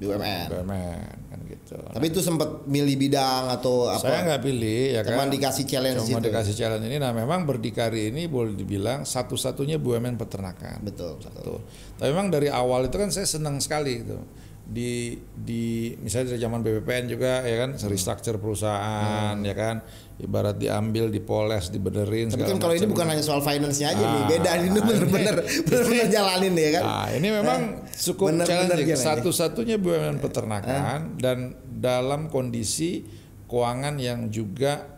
BUMN. 0.00 0.46
BUMN 0.50 1.08
kan 1.28 1.38
gitu. 1.48 1.76
Tapi 1.78 2.06
itu 2.08 2.20
sempat 2.20 2.64
milih 2.64 2.96
bidang 2.96 3.52
atau 3.52 3.88
apa? 3.88 4.02
Saya 4.02 4.20
nggak 4.28 4.42
pilih 4.42 4.80
ya 4.96 5.00
Cuman 5.04 5.26
kan. 5.28 5.34
dikasih 5.34 5.64
challenge 5.68 6.00
Cuma 6.08 6.18
itu. 6.20 6.26
dikasih 6.28 6.54
challenge 6.56 6.86
ini. 6.88 6.96
Nah 7.00 7.12
memang 7.12 7.44
berdikari 7.44 8.08
ini 8.12 8.26
boleh 8.26 8.56
dibilang 8.56 9.04
satu-satunya 9.04 9.76
BUMN 9.78 10.16
peternakan. 10.18 10.80
Betul, 10.82 11.20
betul. 11.20 11.28
Satu. 11.28 11.54
Tapi 12.00 12.08
memang 12.10 12.32
dari 12.32 12.48
awal 12.48 12.88
itu 12.88 12.96
kan 12.98 13.10
saya 13.12 13.26
senang 13.28 13.60
sekali 13.60 14.02
itu 14.02 14.18
di 14.64 15.12
di 15.34 15.64
misalnya 15.98 16.32
dari 16.32 16.40
zaman 16.40 16.60
BPPN 16.60 17.04
juga 17.06 17.42
ya 17.42 17.56
kan 17.58 17.70
restructure 17.82 18.38
perusahaan 18.38 19.34
ya 19.36 19.52
kan 19.52 19.82
ibarat 20.16 20.54
diambil 20.54 21.10
dipoles 21.10 21.68
dibenerin 21.68 22.30
Tapi 22.30 22.46
kan 22.46 22.56
kalau 22.56 22.70
ini 22.72 22.86
bukan 22.86 23.06
hanya 23.06 23.20
soal 23.20 23.40
finance-nya 23.40 23.90
aja 23.90 23.98
nih, 24.00 24.06
Ah, 24.16 24.28
beda 24.28 24.50
ini 24.54 24.62
ini- 24.64 24.78
bener-bener 24.80 25.34
bener-bener 25.66 26.06
jalanin 26.08 26.54
ya 26.54 26.70
kan. 26.72 26.84
Nah, 26.84 27.08
ini 27.10 27.28
memang 27.28 27.60
cukup 27.92 28.26
Bener-bener 28.30 28.46
challenging. 28.46 28.86
gimana 28.86 29.02
nih? 29.02 29.08
Satu-satunya 29.18 29.76
BUMN 29.76 30.16
peternakan 30.20 31.00
dan 31.16 31.38
dalam 31.66 32.28
kondisi 32.28 33.02
keuangan 33.44 33.98
yang 33.98 34.30
juga 34.30 34.94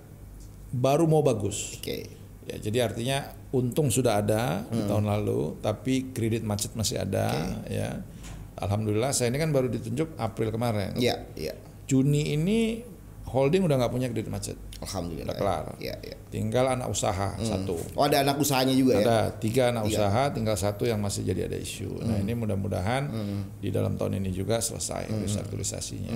baru 0.71 1.07
mau 1.07 1.25
bagus. 1.25 1.81
Oke. 1.81 2.05
Ya, 2.45 2.61
jadi 2.61 2.79
artinya 2.85 3.25
untung 3.51 3.89
sudah 3.89 4.21
ada 4.21 4.61
Hmm. 4.63 4.77
di 4.77 4.81
tahun 4.85 5.07
lalu, 5.09 5.57
tapi 5.59 6.13
kredit 6.13 6.45
macet 6.45 6.77
masih 6.77 7.01
ada. 7.01 7.33
Ya, 7.65 8.05
alhamdulillah 8.59 9.11
saya 9.11 9.31
ini 9.33 9.39
kan 9.39 9.51
baru 9.51 9.67
ditunjuk 9.69 10.15
April 10.17 10.51
kemarin. 10.51 10.95
Iya, 10.95 11.27
iya. 11.35 11.55
Juni 11.85 12.33
ini 12.33 12.81
holding 13.25 13.67
udah 13.67 13.77
nggak 13.77 13.93
punya 13.93 14.07
kredit 14.15 14.31
macet, 14.31 14.55
Alhamdulillah. 14.79 15.27
udah 15.27 15.37
kelar. 15.37 15.65
Iya, 15.83 15.99
iya. 16.07 16.17
Tinggal 16.31 16.71
anak 16.71 16.87
usaha 16.87 17.35
satu. 17.43 17.75
Oh, 17.99 18.07
ada 18.07 18.23
anak 18.23 18.39
usahanya 18.39 18.71
juga 18.73 18.95
ya. 18.95 19.03
Ada 19.03 19.19
tiga 19.43 19.75
anak 19.75 19.91
Tiga. 19.91 19.95
usaha, 20.07 20.23
tinggal 20.31 20.57
satu 20.57 20.87
yang 20.87 21.03
masih 21.03 21.27
jadi 21.27 21.51
ada 21.51 21.59
isu. 21.59 21.99
Nah 22.07 22.23
ini 22.23 22.31
mudah-mudahan 22.33 23.11
di 23.59 23.75
dalam 23.75 23.99
tahun 23.99 24.23
ini 24.23 24.31
juga 24.31 24.63
selesai 24.63 25.11
restrukturisasinya, 25.11 26.15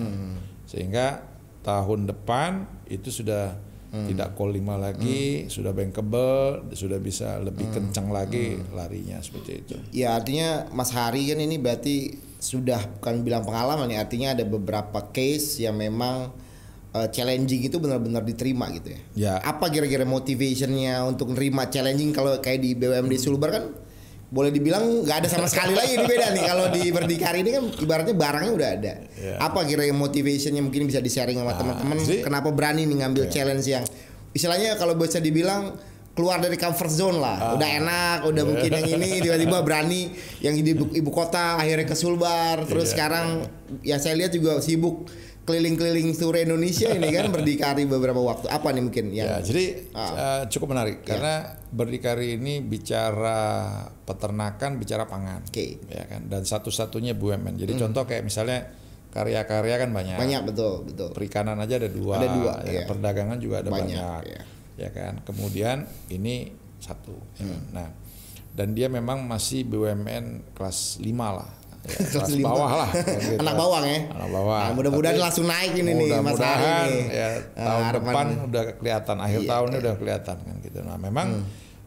sehingga 0.65 1.27
tahun 1.67 2.07
depan 2.07 2.65
itu 2.87 3.11
sudah 3.11 3.59
tidak 3.89 4.37
call 4.37 4.53
5 4.53 4.61
lagi, 4.77 5.49
sudah 5.49 5.73
bankable, 5.73 6.69
sudah 6.77 7.01
bisa 7.01 7.41
lebih 7.41 7.73
kencang 7.73 8.13
lagi 8.13 8.61
larinya 8.77 9.17
seperti 9.25 9.53
itu. 9.65 9.77
Ya 9.97 10.13
artinya 10.13 10.69
Mas 10.77 10.93
Hari 10.93 11.33
kan 11.33 11.41
ini 11.41 11.57
berarti 11.57 12.13
sudah 12.39 12.79
bukan 13.01 13.25
bilang 13.25 13.43
pengalaman 13.43 13.91
ya 13.91 14.05
artinya 14.05 14.37
ada 14.37 14.45
beberapa 14.47 15.11
case 15.11 15.65
yang 15.65 15.75
memang 15.75 16.31
eh, 16.95 17.09
challenging 17.11 17.65
itu 17.65 17.81
benar-benar 17.81 18.23
diterima 18.29 18.69
gitu 18.77 18.93
ya. 18.93 19.01
Ya. 19.17 19.35
Apa 19.41 19.73
kira-kira 19.73 20.05
motivationnya 20.05 21.03
untuk 21.09 21.33
nerima 21.33 21.73
challenging 21.73 22.13
kalau 22.13 22.37
kayak 22.45 22.61
di 22.61 22.77
BUMD 22.77 23.17
Sulbar 23.17 23.51
kan 23.57 23.65
boleh 24.29 24.53
dibilang 24.53 25.09
nggak 25.09 25.25
ada 25.25 25.29
sama 25.29 25.49
sekali 25.49 25.73
lagi 25.73 25.97
ini 25.97 26.05
beda 26.05 26.27
nih. 26.31 26.45
Kalau 26.45 26.65
di 26.69 26.83
berdikari 26.93 27.41
ini 27.41 27.51
kan 27.51 27.65
ibaratnya 27.75 28.13
barangnya 28.13 28.53
udah 28.53 28.69
ada. 28.77 28.93
Ya. 29.17 29.35
Apa 29.41 29.65
kira-kira 29.65 29.97
motivationnya 29.97 30.61
mungkin 30.61 30.85
bisa 30.85 31.01
di 31.01 31.09
sharing 31.09 31.41
sama 31.41 31.57
teman-teman? 31.57 31.97
jadi- 31.99 32.21
kenapa 32.21 32.53
berani 32.53 32.85
nih 32.85 32.97
ngambil 33.01 33.25
challenge 33.29 33.65
yang 33.65 33.85
istilahnya 34.31 34.77
kalau 34.77 34.93
bisa 34.95 35.17
dibilang 35.17 35.81
keluar 36.13 36.43
dari 36.43 36.59
comfort 36.59 36.91
zone 36.91 37.17
lah, 37.17 37.55
udah 37.55 37.69
enak, 37.79 38.19
udah 38.27 38.43
mungkin 38.43 38.69
yang 38.69 38.87
ini 38.91 39.09
tiba-tiba 39.25 39.63
berani 39.63 40.11
yang 40.43 40.51
di 40.53 40.75
ibu, 40.75 40.91
ibu 40.91 41.11
kota 41.15 41.57
akhirnya 41.57 41.87
ke 41.87 41.95
Sulbar, 41.95 42.67
terus 42.67 42.91
Iya. 42.91 42.93
sekarang 42.93 43.27
ya 43.81 43.97
saya 43.97 44.19
lihat 44.19 44.35
juga 44.35 44.59
sibuk 44.59 45.07
keliling-keliling 45.49 46.13
seluruh 46.13 46.45
Indonesia 46.45 46.93
ini 46.93 47.09
kan 47.09 47.33
berdikari 47.35 47.89
beberapa 47.89 48.21
waktu. 48.21 48.47
Apa 48.47 48.69
nih 48.71 48.85
mungkin 48.85 49.05
Ya, 49.11 49.41
yang 49.41 49.41
jadi 49.41 49.65
Ah. 49.97 50.13
eh, 50.13 50.43
cukup 50.47 50.77
menarik 50.77 51.01
karena 51.03 51.57
berdikari 51.67 52.37
ini 52.37 52.61
bicara 52.61 53.41
peternakan, 54.05 54.77
bicara 54.77 55.05
pangan, 55.05 55.41
Oke. 55.43 55.81
ya 55.89 56.05
kan. 56.05 56.29
Dan 56.29 56.45
satu-satunya 56.45 57.17
BUMN. 57.17 57.57
Jadi 57.57 57.73
contoh 57.75 58.05
kayak 58.05 58.23
misalnya 58.23 58.69
karya-karya 59.09 59.75
kan 59.79 59.91
banyak. 59.91 60.17
banyak 60.17 60.43
betul 60.45 60.85
betul. 60.85 61.09
Perikanan 61.11 61.57
aja 61.57 61.81
ada 61.81 61.89
dua, 61.89 62.21
Ada 62.21 62.29
dua, 62.31 62.53
ya, 62.63 62.71
iya. 62.71 62.81
perdagangan 62.85 63.39
juga 63.41 63.65
ada 63.65 63.73
Banyak, 63.73 63.89
banyak, 63.89 64.21
iya. 64.29 64.43
ya 64.77 64.91
kan. 64.93 65.25
Kemudian 65.25 65.89
ini 66.11 66.53
satu, 66.79 67.17
ya 67.35 67.43
Hmm. 67.43 67.49
kan? 67.49 67.63
nah 67.73 67.89
dan 68.49 68.75
dia 68.75 68.87
memang 68.87 69.23
masih 69.23 69.63
BUMN 69.63 70.53
kelas 70.53 70.99
5 70.99 71.31
lah, 71.31 71.47
ya, 71.89 71.97
Kelas 72.05 72.31
bawah 72.39 72.71
lah, 72.77 72.89
gitu. 72.93 73.35
Anak 73.39 73.55
bawang 73.55 73.85
ya. 73.85 73.99
anak 74.09 74.29
bawah. 74.31 74.61
Nah, 74.61 74.73
mudah-mudahan 74.73 75.15
Tapi 75.15 75.25
langsung 75.25 75.47
naik 75.47 75.73
ini 75.75 75.93
nih 75.93 76.09
Mas 76.19 76.37
Hari 76.37 76.93
ya 77.09 77.29
Nah, 77.51 77.65
tahun 77.65 77.83
harapan- 77.83 78.05
depan 78.05 78.27
udah 78.47 78.63
kelihatan, 78.75 79.17
akhir 79.19 79.41
Iya, 79.41 79.49
tahunnya 79.49 79.69
iya. 79.69 79.75
Hmm. 79.75 79.85
udah 79.85 79.95
kelihatan 79.97 80.37
kan 80.39 80.57
gitu. 80.61 80.79
Nah 80.81 80.97
memang 80.97 81.29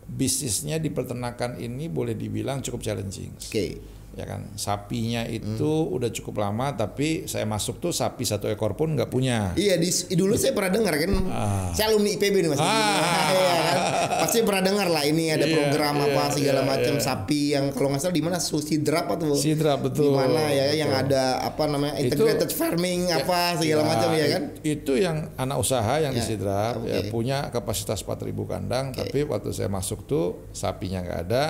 bisnisnya 0.04 0.76
di 0.76 0.90
peternakan 0.90 1.56
ini 1.56 1.88
boleh 1.88 2.12
dibilang 2.14 2.60
cukup 2.60 2.82
challenging 2.82 3.32
Oke. 3.38 3.80
Ya 4.12 4.26
kan 4.26 4.44
sapinya 4.54 5.24
itu 5.24 5.56
Hmm. 5.64 5.96
udah 5.96 6.10
cukup 6.10 6.36
lama 6.38 6.72
tapi 6.72 7.24
saya 7.26 7.44
masuk 7.44 7.80
tuh 7.80 7.92
sapi 7.92 8.22
satu 8.22 8.46
ekor 8.46 8.74
pun 8.74 8.92
nggak 8.92 9.08
punya 9.08 9.56
Iya 9.56 9.76
di 9.76 9.88
dulu 10.12 10.36
saya 10.36 10.52
pernah 10.52 10.72
dengar 10.74 10.94
kan. 10.96 11.12
Saya 11.72 11.90
alumni 11.90 12.12
IPB 12.12 12.36
nih 12.38 12.50
Mas. 12.50 12.60
Ah. 12.60 12.68
Iya 13.32 13.54
kan. 13.64 13.78
Pasti 14.22 14.38
pernah 14.42 14.60
dengar 14.62 14.88
lah 14.88 15.02
ini 15.02 15.30
ada 15.30 15.44
Iya, 15.44 15.56
program 15.56 15.96
iya, 15.98 16.06
apa 16.08 16.24
segala 16.30 16.62
iya, 16.62 16.68
macam 16.68 16.94
iya. 16.94 17.02
sapi 17.02 17.42
yang 17.50 17.66
kalau 17.72 17.88
nggak 17.90 18.02
salah 18.02 18.14
di 18.14 18.22
mana 18.22 18.38
Susi 18.38 18.76
Drap 18.78 19.08
atau 19.10 19.32
Sidra 19.34 19.74
betul 19.76 20.12
di 20.12 20.14
mana 20.14 20.44
ya 20.46 20.66
yang 20.76 20.92
betul. 20.92 21.04
ada 21.08 21.24
apa 21.42 21.64
namanya 21.66 21.96
Itu- 21.96 22.06
integrated 22.12 22.52
farming 22.52 23.02
apa 23.10 23.56
segala 23.58 23.82
Ya, 23.82 23.88
macam 23.88 24.10
ya 24.12 24.28
kan. 24.30 24.44
Itu 24.62 24.94
yang 24.94 25.18
anak 25.36 25.58
usaha 25.58 25.94
yang 25.98 26.12
di 26.12 26.20
Ya, 26.20 26.28
Sidrap 26.28 26.84
ya, 26.84 27.00
oke. 27.00 27.10
punya 27.10 27.48
kapasitas 27.50 28.02
4.000 28.02 28.20
kandang, 28.46 28.92
tapi 28.92 29.24
waktu 29.24 29.50
saya 29.52 29.68
masuk 29.68 30.04
tuh 30.04 30.26
sapinya 30.52 31.00
nggak 31.00 31.20
ada, 31.24 31.44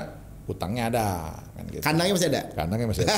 utangnya 0.52 0.92
ada, 0.92 1.08
kan 1.56 1.64
gitu. 1.72 1.84
Kandangnya 1.84 2.14
masih 2.16 2.30
ada. 2.30 2.42
Kandangnya 2.54 2.88
masih 2.92 3.04
ada. 3.08 3.16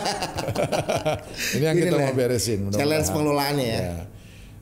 Ini 1.58 1.64
yang 1.66 1.78
kita 1.78 1.96
lah, 1.98 2.10
mau 2.10 2.16
beresin. 2.16 2.60
challenge 2.70 3.08
pengelolaannya 3.10 3.66
ya. 3.66 3.82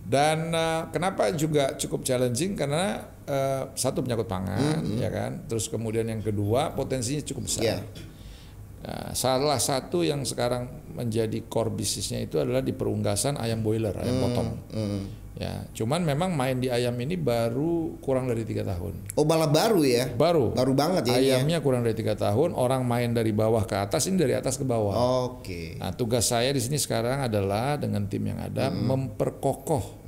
Dan 0.02 0.38
eh, 0.52 0.82
kenapa 0.92 1.32
juga 1.36 1.76
cukup 1.78 2.04
challenging 2.04 2.56
karena 2.56 3.06
eh, 3.28 3.64
satu 3.76 4.04
penyakut 4.04 4.28
pangan, 4.28 4.84
ya 4.98 5.10
kan. 5.12 5.46
Terus 5.48 5.70
kemudian 5.70 6.08
yang 6.08 6.24
kedua 6.24 6.74
potensinya 6.76 7.22
cukup 7.24 7.48
besar. 7.48 7.64
Iya. 7.64 7.78
Nah, 8.82 9.14
salah 9.14 9.62
satu 9.62 10.02
yang 10.02 10.26
sekarang 10.26 10.66
menjadi 10.98 11.46
core 11.46 11.70
bisnisnya 11.70 12.18
itu 12.26 12.42
adalah 12.42 12.66
di 12.66 12.74
perunggasan 12.74 13.38
ayam 13.38 13.62
boiler, 13.62 13.94
ayam 13.94 14.18
potong. 14.26 14.50
Ya, 15.42 15.66
cuman 15.74 16.06
memang 16.06 16.38
main 16.38 16.62
di 16.62 16.70
ayam 16.70 16.94
ini 17.02 17.18
baru 17.18 17.98
kurang 17.98 18.30
dari 18.30 18.46
tiga 18.46 18.62
tahun. 18.62 19.18
Oh 19.18 19.26
malah 19.26 19.50
baru 19.50 19.82
ya. 19.82 20.06
Baru. 20.14 20.54
Baru 20.54 20.78
banget 20.78 21.10
ya 21.10 21.18
ini 21.18 21.34
ya. 21.34 21.42
Ayamnya 21.42 21.58
kurang 21.66 21.82
dari 21.82 21.98
tiga 21.98 22.14
tahun. 22.14 22.54
Orang 22.54 22.86
main 22.86 23.10
dari 23.10 23.34
bawah 23.34 23.66
ke 23.66 23.74
atas 23.74 24.06
ini 24.06 24.22
dari 24.22 24.38
atas 24.38 24.62
ke 24.62 24.66
bawah. 24.70 24.94
Oke. 25.26 25.82
Nah, 25.82 25.98
tugas 25.98 26.30
saya 26.30 26.54
di 26.54 26.62
sini 26.62 26.78
sekarang 26.78 27.26
adalah 27.26 27.74
dengan 27.82 28.06
tim 28.06 28.22
yang 28.22 28.38
ada 28.38 28.70
memperkokoh 28.70 30.06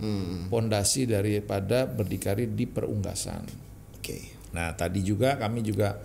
pondasi 0.54 1.10
daripada 1.10 1.90
berdikari 1.90 2.54
di 2.54 2.70
perunggasan. 2.70 3.42
Oke. 3.98 4.38
Nah, 4.54 4.78
tadi 4.78 5.02
juga 5.02 5.42
kami 5.42 5.66
juga 5.66 5.98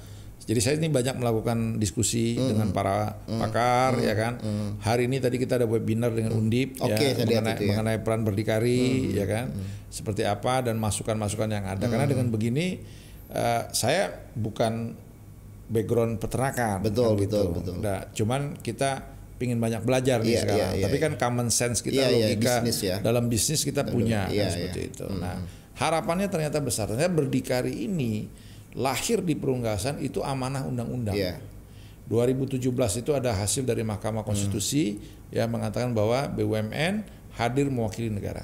jadi 0.49 0.61
saya 0.65 0.75
ini 0.81 0.89
banyak 0.89 1.21
melakukan 1.21 1.77
diskusi 1.77 2.33
dengan 2.41 2.73
para 2.73 3.21
pakar 3.29 4.01
ya 4.01 4.17
kan. 4.17 4.41
Hari 4.81 5.05
ini 5.05 5.21
tadi 5.21 5.37
kita 5.37 5.61
ada 5.61 5.69
webinar 5.69 6.09
dengan 6.17 6.41
Undip 6.41 6.81
Oke, 6.81 7.13
ya 7.13 7.21
mengenai, 7.21 7.61
ya. 7.61 7.69
mengenai 7.69 7.99
peran 8.01 8.25
berdikari 8.25 9.13
ya 9.13 9.29
kan. 9.29 9.53
Seperti 9.93 10.25
apa 10.25 10.65
dan 10.65 10.81
masukan-masukan 10.81 11.53
yang 11.53 11.69
ada. 11.69 11.85
Karena 11.85 12.09
dengan 12.09 12.33
begini 12.33 12.81
eh, 13.29 13.63
saya 13.77 14.09
bukan 14.33 14.97
background 15.69 16.17
peternakan 16.17 16.81
Betul, 16.81 17.13
kan 17.13 17.21
betul, 17.21 17.45
gitu. 17.45 17.49
betul. 17.53 17.75
Nah, 17.85 18.09
cuman 18.17 18.57
kita 18.65 19.05
pingin 19.37 19.61
banyak 19.61 19.85
belajar 19.85 20.25
nih 20.25 20.33
Iya, 20.33 20.41
sekarang. 20.49 20.73
iya, 20.81 20.85
Tapi 20.89 20.97
iya. 20.97 21.05
kan 21.05 21.13
common 21.21 21.49
sense 21.53 21.85
kita 21.85 21.95
Iya, 21.95 22.09
iya, 22.09 22.27
logika 22.33 22.55
bisnis 22.65 22.79
ya. 22.83 22.97
dalam 23.05 23.29
bisnis 23.29 23.61
kita 23.63 23.85
punya 23.85 24.27
kan, 24.27 24.35
iya, 24.35 24.49
seperti 24.49 24.81
iya. 24.81 24.91
itu. 24.97 25.07
Nah, 25.13 25.37
harapannya 25.77 26.27
ternyata 26.33 26.59
besar. 26.65 26.89
Ternyata 26.89 27.13
berdikari 27.13 27.85
ini 27.85 28.27
lahir 28.77 29.25
di 29.25 29.39
perunggasan 29.39 30.03
itu 30.05 30.21
amanah 30.21 30.65
undang-undang. 30.69 31.17
Iya. 31.17 31.41
2017 32.09 32.61
itu 33.05 33.11
ada 33.13 33.37
hasil 33.37 33.69
dari 33.69 33.85
Mahkamah 33.85 34.25
Konstitusi 34.25 34.97
yang 35.29 35.53
mengatakan 35.53 35.93
bahwa 35.93 36.25
BUMN 36.33 37.05
hadir 37.39 37.71
mewakili 37.71 38.11
negara. 38.11 38.43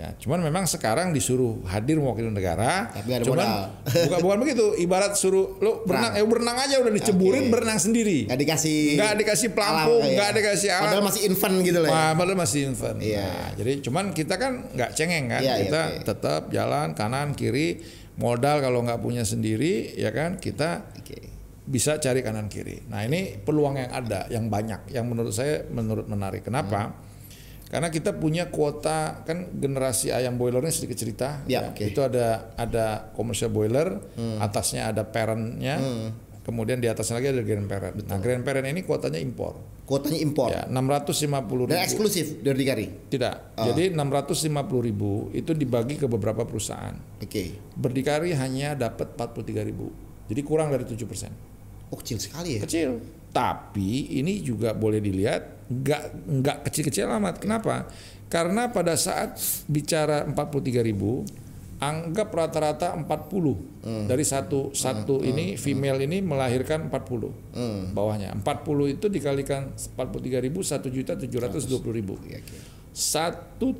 Ya, 0.00 0.16
cuman 0.16 0.40
memang 0.40 0.64
sekarang 0.64 1.12
disuruh 1.12 1.60
hadir 1.68 2.00
mewakili 2.00 2.32
negara. 2.32 2.88
Tapi 2.88 3.20
ada 3.20 3.24
cuman 3.28 3.36
modal. 3.44 3.60
bukan 4.08 4.18
bukan 4.24 4.38
begitu. 4.46 4.66
Ibarat 4.80 5.12
suruh 5.18 5.60
lu 5.60 5.84
berenang, 5.84 6.16
eh 6.16 6.24
berenang 6.24 6.56
aja 6.56 6.80
udah 6.80 6.92
diceburin 6.94 7.50
Oke. 7.50 7.52
berenang 7.52 7.76
sendiri. 7.76 8.24
Nggak 8.24 8.40
dikasih 8.40 8.78
Nggak 8.96 9.12
dikasih 9.20 9.48
pelampung, 9.52 10.00
alam, 10.08 10.14
iya. 10.16 10.32
dikasih 10.32 10.68
alat. 10.72 10.82
Padahal 10.88 11.04
masih 11.04 11.22
infant 11.28 11.56
gitu 11.60 11.78
loh 11.84 11.88
ya. 11.88 11.92
Wah, 11.92 12.12
padahal 12.16 12.38
masih 12.40 12.60
infant. 12.64 12.98
Iya. 13.02 13.26
Nah, 13.28 13.48
jadi 13.60 13.72
cuman 13.84 14.04
kita 14.16 14.34
kan 14.40 14.52
nggak 14.72 14.90
cengeng 14.96 15.26
kan, 15.28 15.40
Iya, 15.44 15.52
iya, 15.52 15.62
kita 15.68 15.82
oke. 15.84 16.04
tetap 16.08 16.42
jalan 16.48 16.88
kanan 16.96 17.36
kiri, 17.36 17.84
modal 18.18 18.58
kalau 18.58 18.82
nggak 18.82 19.00
punya 19.00 19.22
sendiri, 19.22 19.94
ya 19.94 20.10
kan 20.10 20.42
kita 20.42 20.90
Oke. 20.98 21.18
bisa 21.64 22.02
cari 22.02 22.20
kanan 22.20 22.50
kiri. 22.50 22.82
Nah 22.90 23.06
ini 23.06 23.38
peluang 23.38 23.78
yang 23.78 23.90
ada, 23.94 24.26
yang 24.28 24.50
banyak, 24.50 24.90
yang 24.90 25.06
menurut 25.06 25.30
saya 25.30 25.64
menurut 25.70 26.10
menarik. 26.10 26.42
Kenapa? 26.42 26.90
Hmm. 26.90 27.06
Karena 27.68 27.92
kita 27.92 28.16
punya 28.16 28.48
kuota 28.48 29.22
kan 29.28 29.52
generasi 29.54 30.08
ayam 30.08 30.40
boilernya 30.40 30.72
sedikit 30.72 30.98
cerita. 30.98 31.28
Ya, 31.46 31.70
oke. 31.70 31.78
Hmm. 31.78 31.90
Itu 31.94 32.00
ada 32.02 32.50
ada 32.58 33.14
commercial 33.14 33.54
boiler, 33.54 34.02
atasnya 34.42 34.90
ada 34.90 35.06
parentnya, 35.06 35.78
kemudian 36.42 36.82
di 36.82 36.88
atasnya 36.90 37.22
lagi 37.22 37.28
ada 37.30 37.44
grandparent. 37.44 38.02
Nah 38.08 38.18
grandparent 38.18 38.66
ini 38.66 38.82
kuotanya 38.82 39.20
impor. 39.22 39.77
Kuotanya 39.88 40.20
impor. 40.20 40.52
Ya 40.52 40.68
650 40.68 41.64
ribu. 41.64 41.72
Dan 41.72 41.80
eksklusif 41.80 42.44
dari 42.44 42.60
Dikari. 42.60 42.86
Tidak. 43.08 43.56
Ah. 43.56 43.72
Jadi 43.72 43.96
650 43.96 44.52
ribu 44.84 45.32
itu 45.32 45.56
dibagi 45.56 45.96
ke 45.96 46.04
beberapa 46.04 46.44
perusahaan. 46.44 46.92
Oke. 47.24 47.56
Berdikari 47.72 48.36
hanya 48.36 48.76
dapat 48.76 49.16
43 49.16 49.64
ribu. 49.64 49.88
Jadi 50.28 50.40
kurang 50.44 50.68
dari 50.68 50.84
7 50.84 51.08
persen. 51.08 51.32
Oh 51.88 51.96
kecil 51.96 52.20
sekali 52.20 52.60
ya. 52.60 52.68
kecil. 52.68 53.00
Tapi 53.32 54.20
ini 54.20 54.44
juga 54.44 54.76
boleh 54.76 55.00
dilihat 55.00 55.72
nggak 55.72 56.02
nggak 56.36 56.56
kecil-kecil 56.68 57.08
amat. 57.16 57.40
Kenapa? 57.40 57.88
Karena 58.28 58.68
pada 58.68 58.92
saat 58.92 59.40
bicara 59.72 60.28
43 60.28 60.84
ribu, 60.84 61.24
anggap 61.78 62.34
rata-rata 62.34 62.90
40 62.92 64.10
dari 64.10 64.24
satu 64.26 64.74
satu 64.74 65.22
ini 65.22 65.54
female 65.54 66.02
ini 66.02 66.18
melahirkan 66.18 66.90
40 66.90 67.94
bawahnya. 67.94 68.34
40 68.34 68.94
itu 68.98 69.06
dikalikan 69.06 69.70
43 69.74 70.42
ribu 70.42 70.60
satu 70.66 70.90
juta 70.90 71.14
720 71.14 71.70
ribu. 71.94 72.18
Satu 72.90 73.78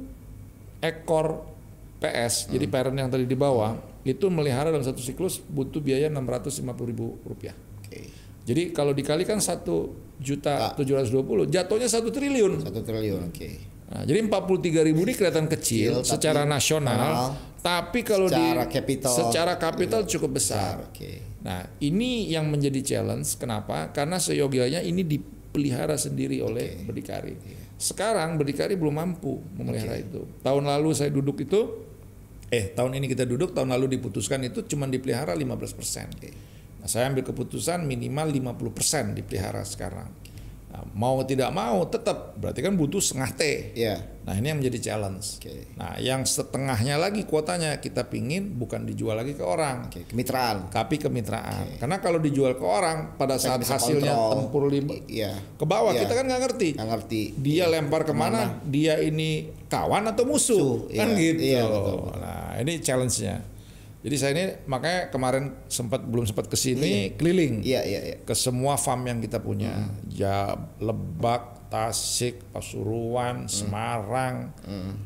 ekor 0.78 1.42
PS 1.98 2.46
jadi 2.46 2.66
parent 2.70 2.94
yang 2.94 3.10
tadi 3.10 3.26
di 3.26 3.34
bawah 3.34 3.74
itu 4.06 4.30
melihara 4.30 4.70
dalam 4.70 4.86
satu 4.86 5.02
siklus 5.02 5.42
butuh 5.42 5.82
biaya 5.82 6.06
650 6.06 6.62
ribu 6.86 7.18
rupiah. 7.26 7.52
Oke. 7.82 8.06
jadi 8.46 8.70
kalau 8.70 8.94
dikalikan 8.94 9.42
satu 9.42 9.90
juta 10.18 10.72
tujuh 10.78 10.94
ratus 10.98 11.10
dua 11.10 11.22
puluh, 11.26 11.44
jatuhnya 11.46 11.90
satu 11.90 12.10
triliun. 12.14 12.62
Satu 12.62 12.80
triliun. 12.82 13.30
Oke. 13.30 13.77
Nah, 13.88 14.04
jadi 14.04 14.20
43 14.20 14.84
ribu 14.84 15.08
ini 15.08 15.16
kelihatan 15.16 15.48
kecil, 15.48 16.04
Kecil, 16.04 16.04
secara 16.04 16.44
nasional, 16.44 17.32
tapi 17.64 18.04
kalau 18.04 18.28
secara 18.28 18.68
di 18.68 18.72
capital- 18.72 19.16
secara 19.16 19.52
kapital 19.56 20.04
cukup 20.04 20.30
besar. 20.36 20.76
Nah, 21.40 21.64
ini 21.80 22.28
yang 22.28 22.52
menjadi 22.52 22.84
challenge. 22.84 23.40
Kenapa? 23.40 23.88
Karena 23.96 24.20
seyogianya 24.20 24.84
ini 24.84 25.08
dipelihara 25.08 25.96
sendiri 25.96 26.44
oleh 26.44 26.84
berdikari. 26.84 27.32
Sekarang 27.78 28.36
berdikari 28.36 28.74
belum 28.76 28.92
mampu 28.92 29.40
memelihara 29.56 29.96
itu. 29.96 30.26
Tahun 30.42 30.64
lalu 30.66 30.90
saya 30.92 31.08
duduk 31.08 31.40
itu, 31.40 31.60
eh 32.50 32.68
tahun 32.74 32.92
ini 32.98 33.08
kita 33.08 33.24
duduk, 33.24 33.56
tahun 33.56 33.72
lalu 33.72 33.96
diputuskan 33.96 34.44
itu 34.44 34.68
cuma 34.68 34.84
dipelihara 34.84 35.32
15 35.32 35.72
persen. 35.72 36.12
Nah, 36.78 36.86
saya 36.86 37.08
ambil 37.08 37.24
keputusan 37.24 37.88
minimal 37.88 38.28
50 38.28 38.68
persen 38.74 39.16
dipelihara 39.16 39.64
sekarang. 39.64 40.10
Nah, 40.78 40.86
mau 40.94 41.18
tidak 41.26 41.50
mau 41.50 41.82
tetap 41.90 42.38
berarti 42.38 42.62
kan 42.62 42.78
butuh 42.78 43.02
setengah 43.02 43.30
T. 43.34 43.42
Iya. 43.74 43.98
Nah 44.22 44.36
ini 44.36 44.46
yang 44.46 44.62
menjadi 44.62 44.78
challenge. 44.92 45.42
Oke. 45.42 45.74
Nah 45.74 45.98
yang 45.98 46.22
setengahnya 46.22 46.94
lagi 46.94 47.26
kuotanya 47.26 47.82
kita 47.82 48.06
pingin 48.06 48.54
bukan 48.54 48.86
dijual 48.86 49.18
lagi 49.18 49.34
ke 49.34 49.42
orang, 49.42 49.90
Oke. 49.90 50.06
Kemitraan. 50.06 50.70
tapi 50.70 51.02
kemitraan. 51.02 51.80
Karena 51.82 51.98
kalau 51.98 52.22
dijual 52.22 52.54
ke 52.54 52.62
orang 52.62 53.18
pada 53.18 53.34
Kita 53.34 53.58
saat 53.58 53.66
hasilnya 53.66 54.14
kontrol. 54.14 54.32
tempur 54.38 54.62
lima 54.70 54.94
Iya. 55.10 55.34
ke 55.58 55.64
bawah 55.66 55.90
Iya. 55.90 56.06
kita 56.06 56.12
kan 56.14 56.24
nggak 56.30 56.42
ngerti. 56.46 56.68
Nggak 56.78 56.88
ngerti. 56.94 57.22
Dia 57.40 57.64
lempar 57.66 58.06
ke 58.06 58.14
mana? 58.14 58.62
Dia 58.62 59.02
ini 59.02 59.50
kawan 59.66 60.06
atau 60.06 60.22
musuh? 60.22 60.86
Musuh, 60.86 60.94
kan 60.94 61.08
iya. 61.10 61.18
gitu. 61.18 61.40
Iya, 61.42 61.62
betul, 61.66 61.98
Nah 62.20 62.48
ini 62.60 62.72
challenge-nya. 62.78 63.36
Jadi 63.98 64.14
saya 64.14 64.30
ini 64.30 64.44
makanya 64.64 65.10
kemarin 65.10 65.44
sempat 65.66 66.06
belum 66.06 66.22
sempat 66.22 66.46
ke 66.46 66.54
sini 66.54 66.78
keliling 67.18 67.66
Iya, 67.66 67.82
iya, 67.82 68.00
iya. 68.04 68.16
ke 68.22 68.30
semua 68.30 68.78
farm 68.78 69.02
yang 69.04 69.18
kita 69.18 69.42
punya, 69.42 69.74
ya 70.06 70.54
Lebak, 70.78 71.66
Tasik, 71.66 72.46
Pasuruan, 72.48 73.50
Semarang, 73.50 74.54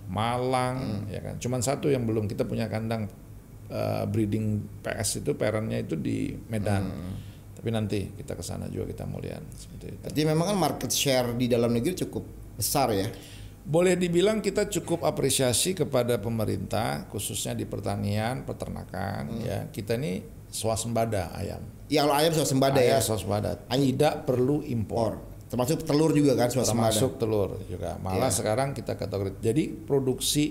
Malang, 0.06 0.76
ya 1.08 1.20
kan. 1.20 1.34
Cuman 1.40 1.60
satu 1.60 1.88
yang 1.88 2.04
belum 2.04 2.28
kita 2.28 2.44
punya 2.44 2.68
kandang 2.68 3.08
eh, 3.66 4.04
breeding 4.04 4.60
PS 4.84 5.24
itu 5.24 5.32
parentnya 5.34 5.80
itu 5.80 5.96
di 5.96 6.36
Medan. 6.46 6.84
Tapi 7.56 7.68
nanti 7.70 8.12
kita 8.12 8.34
ke 8.34 8.44
sana 8.44 8.68
juga 8.68 8.90
kita 8.90 9.06
mau 9.06 9.18
lihat 9.18 9.40
seperti 9.54 9.84
itu. 9.88 9.96
Berarti 10.02 10.20
memang 10.26 10.46
kan 10.52 10.58
market 10.58 10.90
share 10.92 11.32
di 11.32 11.48
dalam 11.48 11.72
negeri 11.72 11.96
cukup 11.96 12.24
besar 12.54 12.92
ya. 12.92 13.08
Boleh 13.62 13.94
dibilang 13.94 14.42
kita 14.42 14.66
cukup 14.66 15.06
apresiasi 15.06 15.70
kepada 15.72 16.18
pemerintah 16.18 17.06
khususnya 17.06 17.54
di 17.54 17.62
pertanian, 17.62 18.42
peternakan 18.42 19.38
ya. 19.38 19.58
Kita 19.70 19.94
ini 19.94 20.18
swasembada 20.50 21.30
ayam. 21.32 21.62
Ya 21.86 22.02
kalau 22.02 22.14
ayam 22.18 22.32
swasembada 22.34 22.82
ya. 22.82 22.98
Swasembada. 22.98 23.62
Tidak 23.70 24.26
perlu 24.26 24.66
impor. 24.66 25.22
Termasuk 25.46 25.84
telur 25.84 26.10
juga 26.16 26.32
kan 26.34 26.48
swasembada. 26.48 26.90
termasuk 26.90 27.20
telur 27.22 27.60
juga. 27.68 28.00
Malah 28.02 28.32
Iya. 28.32 28.36
sekarang 28.40 28.72
kita 28.74 28.96
kategori. 28.98 29.38
Jadi 29.38 29.64
produksi 29.84 30.44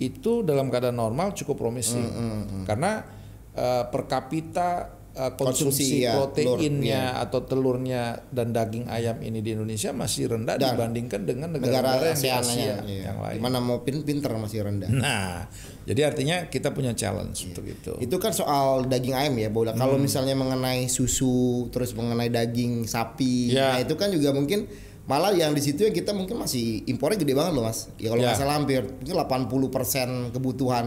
itu 0.00 0.42
dalam 0.42 0.72
keadaan 0.72 0.96
normal 0.96 1.34
cukup 1.36 1.58
promising. 1.58 2.06
Karena 2.64 3.02
eh, 3.54 3.84
per 3.86 4.08
kapita 4.08 4.90
eh, 5.14 5.32
konsumsi, 5.38 5.38
Konsumsi, 5.38 5.84
iya, 6.02 6.12
proteinnya 6.18 7.02
atau 7.22 7.46
telurnya 7.46 8.02
dan 8.28 8.50
daging 8.50 8.90
ayam 8.90 9.22
ini 9.22 9.38
di 9.38 9.54
Indonesia 9.54 9.94
masih 9.94 10.26
rendah 10.26 10.58
Dan 10.58 10.74
dibandingkan 10.74 11.22
dengan 11.22 11.54
Negara 11.54 11.94
negara-negara 11.94 12.18
yang 12.18 12.42
Asia 12.42 12.74
iya. 12.82 13.02
yang 13.14 13.18
lain. 13.22 13.38
Di 13.38 13.42
mana 13.42 13.58
mau 13.62 13.86
pin 13.86 14.02
pinter 14.02 14.34
masih 14.34 14.66
rendah. 14.66 14.90
Nah, 14.90 15.46
jadi 15.86 16.10
artinya 16.10 16.50
kita 16.50 16.74
punya 16.74 16.92
challenge 16.92 17.46
untuk 17.46 17.62
itu. 17.62 17.94
Itu 18.02 18.18
kan 18.18 18.34
soal 18.34 18.90
daging 18.90 19.14
ayam 19.14 19.38
ya, 19.38 19.48
Bola. 19.54 19.70
Kalau 19.72 19.94
Hmm. 19.96 20.02
misalnya 20.02 20.34
mengenai 20.34 20.90
susu, 20.90 21.70
terus 21.70 21.94
mengenai 21.94 22.28
daging 22.28 22.84
sapi, 22.84 23.54
Ya. 23.54 23.76
nah 23.76 23.78
itu 23.78 23.94
kan 23.94 24.10
juga 24.10 24.34
mungkin 24.34 24.66
malah 25.04 25.30
yang 25.30 25.52
di 25.52 25.60
situ 25.60 25.84
yang 25.84 25.92
kita 25.92 26.16
mungkin 26.16 26.40
masih 26.40 26.80
impornya 26.88 27.20
gede 27.20 27.36
banget 27.36 27.52
loh 27.52 27.62
mas. 27.62 27.92
Ya 28.00 28.08
kalau 28.10 28.24
Ya. 28.24 28.32
nggak 28.32 28.40
salah 28.40 28.56
hampir 28.56 28.82
mungkin 28.82 29.14
80% 29.14 30.32
kebutuhan 30.32 30.86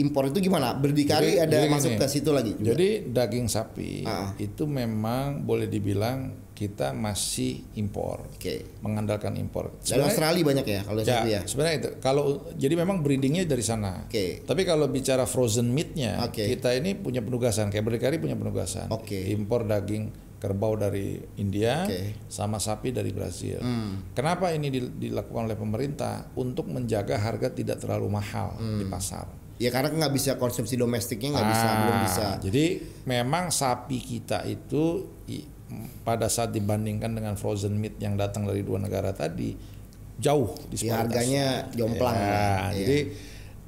impor 0.00 0.26
itu 0.26 0.40
gimana? 0.40 0.72
Berdikari 0.72 1.36
Jadi- 1.36 1.42
ada 1.42 1.56
jadi 1.58 1.68
masuk 1.68 1.90
gini, 1.90 2.00
ke 2.00 2.06
situ 2.08 2.30
lagi. 2.30 2.52
juga? 2.54 2.72
Jadi 2.72 2.88
daging 3.06 3.46
sapi 3.46 3.90
Ah. 4.02 4.32
itu 4.36 4.64
memang 4.64 5.44
boleh 5.44 5.66
dibilang 5.66 6.18
kita 6.52 6.92
masih 6.92 7.64
impor, 7.74 8.28
Oke. 8.30 8.76
mengandalkan 8.80 9.32
impor. 9.34 9.80
Dari 9.80 9.96
Australia 10.02 10.44
banyak 10.44 10.66
ya 10.66 10.80
kalau 10.82 11.00
Ya, 11.00 11.08
sapi 11.10 11.28
ya. 11.30 11.40
sebenarnya 11.42 11.76
itu. 11.78 11.90
Kalau 11.98 12.24
jadi 12.52 12.74
memang 12.76 13.00
breedingnya 13.00 13.44
dari 13.44 13.64
sana. 13.64 14.04
Oke. 14.04 14.44
Tapi 14.44 14.62
kalau 14.64 14.84
bicara 14.86 15.24
frozen 15.24 15.72
meatnya, 15.72 16.20
Oke. 16.20 16.44
kita 16.46 16.72
ini 16.74 16.92
punya 16.94 17.20
penugasan. 17.20 17.68
Kayak 17.68 17.84
berdikari 17.86 18.20
punya 18.20 18.36
penugasan. 18.36 18.88
Oke. 18.88 19.16
Impor 19.30 19.64
daging 19.64 20.12
kerbau 20.36 20.72
dari 20.72 21.16
India, 21.36 21.84
Oke. 21.84 22.16
sama 22.28 22.56
sapi 22.56 22.92
dari 22.92 23.08
Brazil. 23.10 23.60
Hmm. 23.60 24.12
Kenapa 24.12 24.52
ini 24.52 24.68
dil- 24.68 24.92
dilakukan 24.92 25.44
oleh 25.44 25.56
pemerintah 25.56 26.28
untuk 26.34 26.68
menjaga 26.68 27.16
harga 27.16 27.48
tidak 27.50 27.76
terlalu 27.78 28.08
mahal 28.10 28.56
di 28.56 28.84
Hmm. 28.84 28.88
pasar? 28.88 29.24
Ya 29.60 29.68
karena 29.68 29.92
nggak 29.92 30.14
bisa 30.16 30.40
konsumsi 30.40 30.74
domestiknya 30.74 31.36
nggak 31.36 31.48
bisa, 31.52 31.66
belum 31.76 31.92
Ah, 31.92 32.02
bisa. 32.02 32.26
Jadi 32.40 32.64
memang 33.04 33.52
sapi 33.52 34.00
kita 34.00 34.48
itu 34.48 35.04
pada 36.02 36.26
saat 36.26 36.50
dibandingkan 36.50 37.12
dengan 37.12 37.36
frozen 37.36 37.76
meat 37.76 38.00
yang 38.00 38.16
datang 38.16 38.48
dari 38.48 38.64
dua 38.64 38.80
negara 38.80 39.12
tadi 39.12 39.52
jauh 40.16 40.50
Ya 40.56 40.64
disparitas. 40.66 40.96
harganya 40.96 41.46
jomplang. 41.70 42.16
Ya. 42.16 42.24
Iya. 42.24 42.48
Jadi 42.74 42.98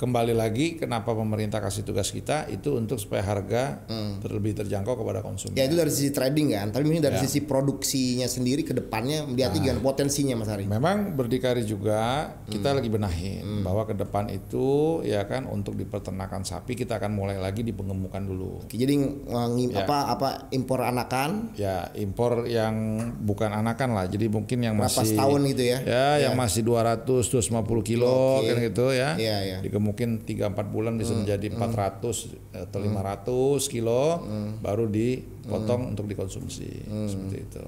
kembali 0.03 0.35
lagi 0.35 0.75
kenapa 0.75 1.15
pemerintah 1.15 1.63
kasih 1.63 1.87
tugas 1.87 2.11
kita 2.11 2.51
itu 2.51 2.75
untuk 2.75 2.99
supaya 2.99 3.23
harga 3.23 3.87
terlebih 4.19 4.51
terjangkau 4.59 4.99
kepada 4.99 5.23
konsumen. 5.23 5.55
Ya 5.55 5.71
itu 5.71 5.79
dari 5.79 5.95
sisi 5.95 6.11
trading 6.11 6.51
kan, 6.51 6.75
tapi 6.75 6.91
mungkin 6.91 7.07
dari 7.07 7.15
Ya. 7.15 7.23
sisi 7.23 7.47
produksinya 7.47 8.27
sendiri 8.27 8.67
ke 8.67 8.75
depannya 8.75 9.23
melihat 9.23 9.55
Nah. 9.55 9.79
potensinya 9.79 10.35
Mas 10.35 10.51
Ari. 10.51 10.67
Memang 10.67 11.15
berdikari 11.15 11.63
juga 11.63 12.35
kita 12.51 12.75
Hmm. 12.75 12.83
lagi 12.83 12.89
benahin 12.91 13.63
bahwa 13.63 13.87
ke 13.87 13.95
depan 13.95 14.27
itu 14.27 14.99
ya 15.07 15.23
kan 15.23 15.47
untuk 15.47 15.79
di 15.79 15.87
peternakan 15.87 16.43
sapi 16.43 16.75
kita 16.75 16.99
akan 16.99 17.15
mulai 17.15 17.39
lagi 17.39 17.63
di 17.63 17.71
pengemukan 17.71 18.27
dulu. 18.27 18.67
Oke, 18.67 18.75
jadi 18.75 18.99
Ya. 18.99 19.87
apa 19.87 20.11
apa 20.11 20.29
impor 20.51 20.83
anakan 20.83 21.55
Ya 21.55 21.93
impor 21.95 22.49
yang 22.49 22.75
bukan 23.23 23.53
anakan 23.53 23.95
lah, 23.95 24.11
jadi 24.11 24.27
mungkin 24.27 24.65
yang 24.65 24.75
berapa 24.75 24.91
masih 24.91 25.15
setahun 25.15 25.41
gitu 25.53 25.63
ya? 25.63 25.79
Ya, 25.85 26.09
yang 26.27 26.35
masih 26.35 26.65
200 26.67 27.29
250 27.29 27.85
kilo 27.85 28.41
Oke. 28.41 28.49
kan 28.49 28.57
gitu 28.65 28.87
ya. 28.91 29.15
Iya, 29.15 29.37
iya. 29.45 29.59
3 29.93 30.25
4 30.25 30.75
bulan 30.75 30.97
bisa 30.97 31.13
menjadi 31.13 31.53
400 31.53 32.65
atau 32.67 32.79
500 32.81 33.73
kilo 33.73 34.25
baru 34.59 34.89
dipotong 34.89 35.93
untuk 35.93 36.09
dikonsumsi 36.09 36.69
seperti 37.07 37.37
itu. 37.39 37.63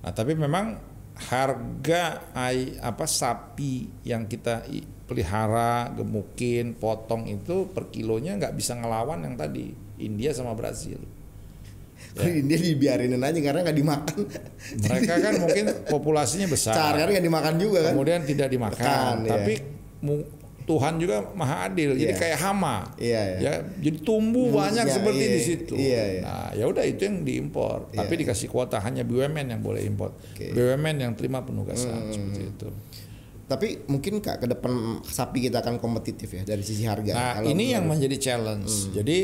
Nah, 0.00 0.12
tapi 0.16 0.32
memang 0.32 0.80
harga 1.20 2.32
ai, 2.32 2.80
apa 2.80 3.04
sapi 3.04 4.02
yang 4.08 4.24
kita 4.24 4.64
pelihara, 5.04 5.92
gemukin, 5.92 6.72
potong 6.78 7.28
itu 7.28 7.68
per 7.68 7.92
kilonya 7.92 8.38
nggak 8.40 8.56
bisa 8.56 8.78
ngelawan 8.78 9.20
yang 9.26 9.36
tadi 9.36 9.74
India 10.00 10.32
sama 10.32 10.56
Brazil. 10.56 11.02
Kalau 12.10 12.26
dia 12.26 12.58
dibiarinin 12.58 13.22
aja 13.22 13.38
karena 13.38 13.60
nggak 13.62 13.78
dimakan. 13.78 14.18
Mereka 14.82 15.14
kan 15.20 15.34
mungkin 15.38 15.64
populasinya 15.92 16.48
besar. 16.50 16.74
Sehari-hari 16.74 17.20
nggak 17.20 17.26
dimakan 17.26 17.54
juga 17.60 17.78
kan? 17.86 17.92
kemudian 17.94 18.20
tidak 18.26 18.48
dimakan 18.50 18.82
Makan, 18.82 19.14
iya. 19.22 19.30
tapi 19.30 19.54
mu- 20.02 20.28
Tuhan 20.70 20.94
juga 20.96 21.16
maha 21.32 21.66
adil 21.66 21.90
jadi 21.92 22.14
Iya. 22.14 22.20
kayak 22.20 22.38
hama 22.38 22.76
Iya, 22.94 23.22
iya. 23.26 23.38
ya 23.40 23.52
jadi 23.76 23.98
tumbuh 24.00 24.46
banyak 24.48 24.84
Iya, 24.84 24.94
seperti 24.94 25.18
iya, 25.20 25.32
di 25.32 25.40
situ 25.40 25.74
iya, 25.74 26.02
iya. 26.08 26.20
nah 26.22 26.48
ya 26.52 26.64
udah 26.64 26.84
itu 26.84 27.02
yang 27.02 27.20
diimpor 27.20 27.90
tapi 27.90 28.12
Iya. 28.12 28.20
dikasih 28.22 28.46
kuota 28.46 28.78
hanya 28.78 29.02
BUMN 29.02 29.46
yang 29.48 29.60
boleh 29.60 29.82
impor. 29.82 30.14
Hmm, 30.14 30.54
BUMN 30.54 30.96
yang 31.00 31.12
terima 31.12 31.42
penugasan 31.42 31.90
seperti 32.08 32.42
itu 32.48 32.68
Tapi 33.44 33.82
mungkin 33.84 34.22
kak 34.22 34.38
ke 34.38 34.46
depan 34.46 34.70
sapi 35.02 35.42
kita 35.42 35.58
akan 35.58 35.76
kompetitif 35.76 36.30
ya 36.30 36.46
dari 36.46 36.62
sisi 36.62 36.86
harga. 36.86 37.10
nah 37.10 37.32
Kalau 37.34 37.50
ini 37.50 37.74
yang 37.74 37.82
menjadi 37.82 38.14
challenge 38.16 38.70
Hmm. 38.70 38.94
jadi 38.94 39.18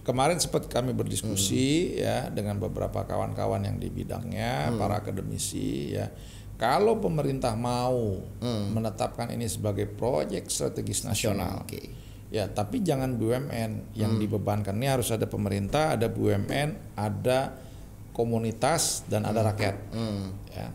kemarin 0.00 0.36
sempat 0.36 0.64
kami 0.66 0.92
berdiskusi 0.92 1.96
ya 1.96 2.28
dengan 2.28 2.56
beberapa 2.56 3.00
kawan-kawan 3.02 3.60
yang 3.62 3.76
di 3.76 3.88
bidangnya 3.88 4.68
Hmm. 4.68 4.76
para 4.76 5.00
akademisi 5.00 5.96
ya 5.96 6.12
kalau 6.60 7.00
pemerintah 7.00 7.56
mau 7.56 8.20
Hmm. 8.36 8.76
menetapkan 8.76 9.32
ini 9.32 9.48
sebagai 9.48 9.88
proyek 9.88 10.52
strategis 10.52 11.02
nasional 11.02 11.64
Oke. 11.64 11.96
Ya, 12.30 12.46
tapi 12.46 12.78
jangan 12.78 13.18
BUMN 13.18 13.96
yang 13.98 14.14
Hmm. 14.14 14.22
dibebankan. 14.22 14.78
Ini 14.78 14.94
harus 14.94 15.10
ada 15.10 15.26
pemerintah, 15.26 15.98
ada 15.98 16.06
BUMN, 16.06 16.94
ada 16.94 17.58
komunitas 18.14 19.02
dan 19.10 19.26
ada 19.26 19.42
rakyat. 19.42 19.76
Hmm. 19.90 20.30
Ya. 20.52 20.70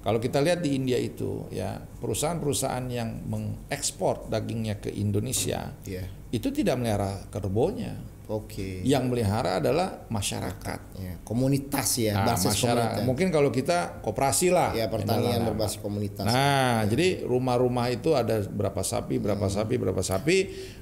Kalau 0.00 0.22
kita 0.22 0.38
lihat 0.38 0.62
di 0.62 0.72
India 0.72 0.96
itu, 0.96 1.50
ya 1.50 1.82
perusahaan-perusahaan 2.00 2.86
yang 2.88 3.26
mengekspor 3.26 4.30
dagingnya 4.30 4.78
ke 4.78 4.88
Indonesia 4.88 5.74
Iya. 5.82 6.06
itu 6.30 6.48
tidak 6.48 6.78
melihara 6.78 7.26
kerbonya. 7.28 7.98
Oke. 8.26 8.82
Yang 8.82 9.04
melihara 9.06 9.62
adalah 9.62 10.02
masyarakat. 10.10 10.80
Ya, 10.98 11.14
komunitas 11.22 11.94
ya, 11.94 12.18
Nah, 12.18 12.34
basis 12.34 12.58
masyarakat. 12.58 12.74
komunitas. 12.98 13.06
Mungkin 13.06 13.26
kalau 13.30 13.50
kita 13.54 14.02
koperasi 14.02 14.50
lah. 14.50 14.74
Ya 14.74 14.90
pertanian 14.90 15.46
berbasis 15.46 15.78
komunitas. 15.78 16.26
Nah, 16.26 16.82
jadi 16.90 17.22
rumah-rumah 17.22 17.86
itu 17.88 18.18
ada 18.18 18.42
berapa 18.42 18.82
sapi, 18.82 19.22
berapa 19.22 19.46
Hmm. 19.46 19.54
sapi, 19.54 19.74
berapa 19.78 20.02
sapi, 20.02 20.36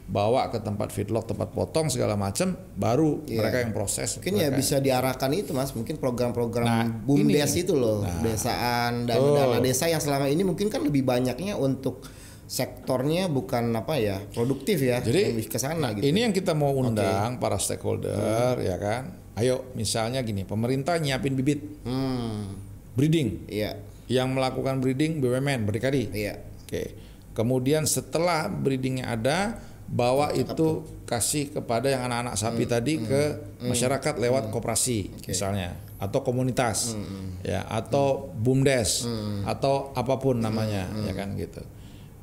bawa 0.04 0.48
ke 0.48 0.56
tempat 0.58 0.88
feedlot, 0.88 1.28
tempat 1.28 1.52
potong 1.52 1.92
segala 1.92 2.16
macam, 2.16 2.56
baru 2.74 3.20
Iya. 3.28 3.36
mereka 3.40 3.56
yang 3.60 3.72
proses. 3.76 4.16
Mungkin 4.16 4.40
ya 4.40 4.48
bisa 4.48 4.80
diarahkan 4.80 5.28
itu 5.32 5.52
mas, 5.52 5.76
mungkin 5.76 6.00
program-program 6.00 6.64
Nah, 6.64 6.88
bumdes 7.04 7.52
itu 7.54 7.76
loh, 7.76 8.08
Nah. 8.08 8.24
desaan 8.24 9.04
dan 9.04 9.20
dana 9.20 9.60
desa 9.60 9.84
yang 9.84 10.00
selama 10.00 10.28
ini 10.28 10.44
mungkin 10.44 10.68
kan 10.68 10.80
lebih 10.80 11.04
banyaknya 11.04 11.60
untuk 11.60 12.04
sektornya 12.44 13.26
bukan 13.32 13.72
apa 13.72 13.96
ya 13.96 14.20
produktif 14.32 14.80
ya, 14.84 15.00
Jadi, 15.00 15.32
lebih 15.32 15.48
ke 15.48 15.58
sana 15.58 15.96
gitu. 15.96 16.04
Ini 16.04 16.28
yang 16.28 16.34
kita 16.36 16.52
mau 16.52 16.72
undang 16.76 17.40
para 17.40 17.56
stakeholder, 17.56 18.60
ya 18.60 18.76
kan? 18.76 19.16
Ayo, 19.34 19.66
misalnya 19.74 20.22
gini, 20.22 20.46
pemerintah 20.46 20.94
nyiapin 21.00 21.34
bibit. 21.34 21.60
Hmm, 21.82 22.54
breeding, 22.94 23.50
iya, 23.50 23.80
yang 24.06 24.30
melakukan 24.30 24.78
breeding 24.78 25.18
BUMN 25.18 25.66
berdikari. 25.66 26.12
iya, 26.14 26.38
Oke. 26.64 26.94
Kemudian 27.34 27.82
setelah 27.82 28.46
breedingnya 28.46 29.10
ada, 29.10 29.58
bawa 29.90 30.32
itu 30.32 30.86
kasih 31.04 31.52
kepada 31.52 31.92
yang 31.92 32.08
anak-anak 32.08 32.34
sapi 32.40 32.64
tadi 32.64 33.02
ke 33.02 33.22
masyarakat 33.60 34.14
lewat 34.16 34.48
koperasi 34.54 35.12
misalnya. 35.28 35.76
Atau 36.00 36.22
komunitas. 36.22 36.94
Ya 37.42 37.66
atau 37.66 38.30
bumdes. 38.38 39.04
Atau 39.44 39.92
apa 39.98 40.16
pun 40.22 40.38
namanya 40.40 40.88
ya 41.04 41.12
kan 41.12 41.34
gitu. 41.34 41.60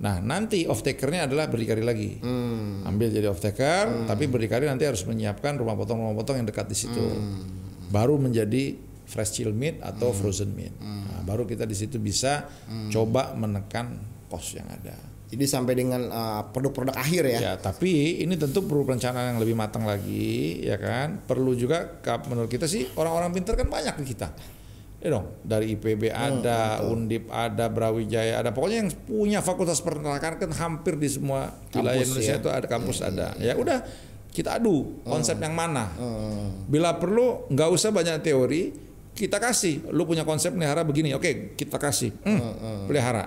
Nah 0.01 0.17
nanti 0.17 0.65
off 0.65 0.81
takernya 0.81 1.29
adalah 1.29 1.45
berdikari 1.45 1.85
lagi, 1.85 2.17
ambil 2.83 3.13
jadi 3.13 3.29
off 3.29 3.37
taker, 3.37 4.09
tapi 4.09 4.25
berdikari 4.25 4.65
nanti 4.65 4.83
harus 4.83 5.05
menyiapkan 5.05 5.55
rumah 5.55 5.77
potong 5.77 6.01
rumah 6.01 6.17
potong 6.17 6.41
yang 6.41 6.49
dekat 6.49 6.65
di 6.65 6.73
situ, 6.73 7.05
baru 7.87 8.17
menjadi 8.17 8.81
fresh 9.05 9.37
chill 9.37 9.53
meat 9.53 9.77
atau 9.83 10.09
frozen 10.09 10.57
meat. 10.57 10.73
Nah, 10.79 11.21
baru 11.21 11.45
kita 11.45 11.69
di 11.69 11.77
situ 11.77 12.01
bisa 12.01 12.49
coba 12.89 13.37
menekan 13.37 13.93
cost 14.25 14.57
yang 14.57 14.65
ada. 14.67 14.95
jadi 15.31 15.47
sampai 15.47 15.79
dengan 15.79 16.11
uh, 16.11 16.43
produk-produk 16.51 16.91
akhir 16.91 17.23
ya. 17.23 17.39
Ya, 17.39 17.53
tapi 17.55 18.19
ini 18.19 18.35
tentu 18.35 18.67
perlu 18.67 18.83
perencanaan 18.83 19.31
yang 19.31 19.39
lebih 19.39 19.55
matang 19.55 19.87
lagi, 19.87 20.59
ya 20.59 20.75
kan? 20.75 21.23
Perlu 21.23 21.55
juga 21.55 21.87
menurut 22.27 22.51
kita 22.51 22.67
sih 22.67 22.83
orang-orang 22.99 23.31
pintar 23.31 23.55
kan 23.55 23.71
banyak 23.71 23.95
di 24.03 24.05
kita. 24.11 24.27
Ya 25.01 25.09
dong, 25.09 25.33
dari 25.41 25.73
IPB 25.73 26.13
ada, 26.13 26.85
Undip 26.85 27.25
ada, 27.33 27.65
Brawijaya 27.67 28.37
ada, 28.37 28.53
pokoknya 28.53 28.85
yang 28.85 28.91
punya 28.93 29.39
fakultas 29.41 29.81
peternakan 29.81 30.37
kan 30.37 30.51
hampir 30.53 30.93
di 30.93 31.09
semua 31.09 31.57
wilayah 31.73 31.97
Kampus 31.97 32.05
Indonesia 32.05 32.35
ya. 32.37 32.37
itu 32.37 32.49
ada 32.53 32.65
kampus 32.69 32.97
ada. 33.01 33.27
Ya 33.41 33.57
udah, 33.57 33.81
kita 34.29 34.61
adu 34.61 35.01
konsep 35.01 35.41
yang 35.41 35.57
mana. 35.57 35.89
Bila 36.69 37.01
perlu 37.01 37.49
nggak 37.49 37.69
usah 37.73 37.89
banyak 37.89 38.21
teori, 38.21 38.77
kita 39.11 39.41
kasih. 39.41 39.89
Lu 39.89 40.05
punya 40.05 40.21
konsep 40.21 40.53
pelihara 40.53 40.85
begini, 40.85 41.17
oke 41.17 41.57
kita 41.57 41.81
kasih, 41.81 42.13
Hmm, 42.21 42.85
pelihara. 42.85 43.25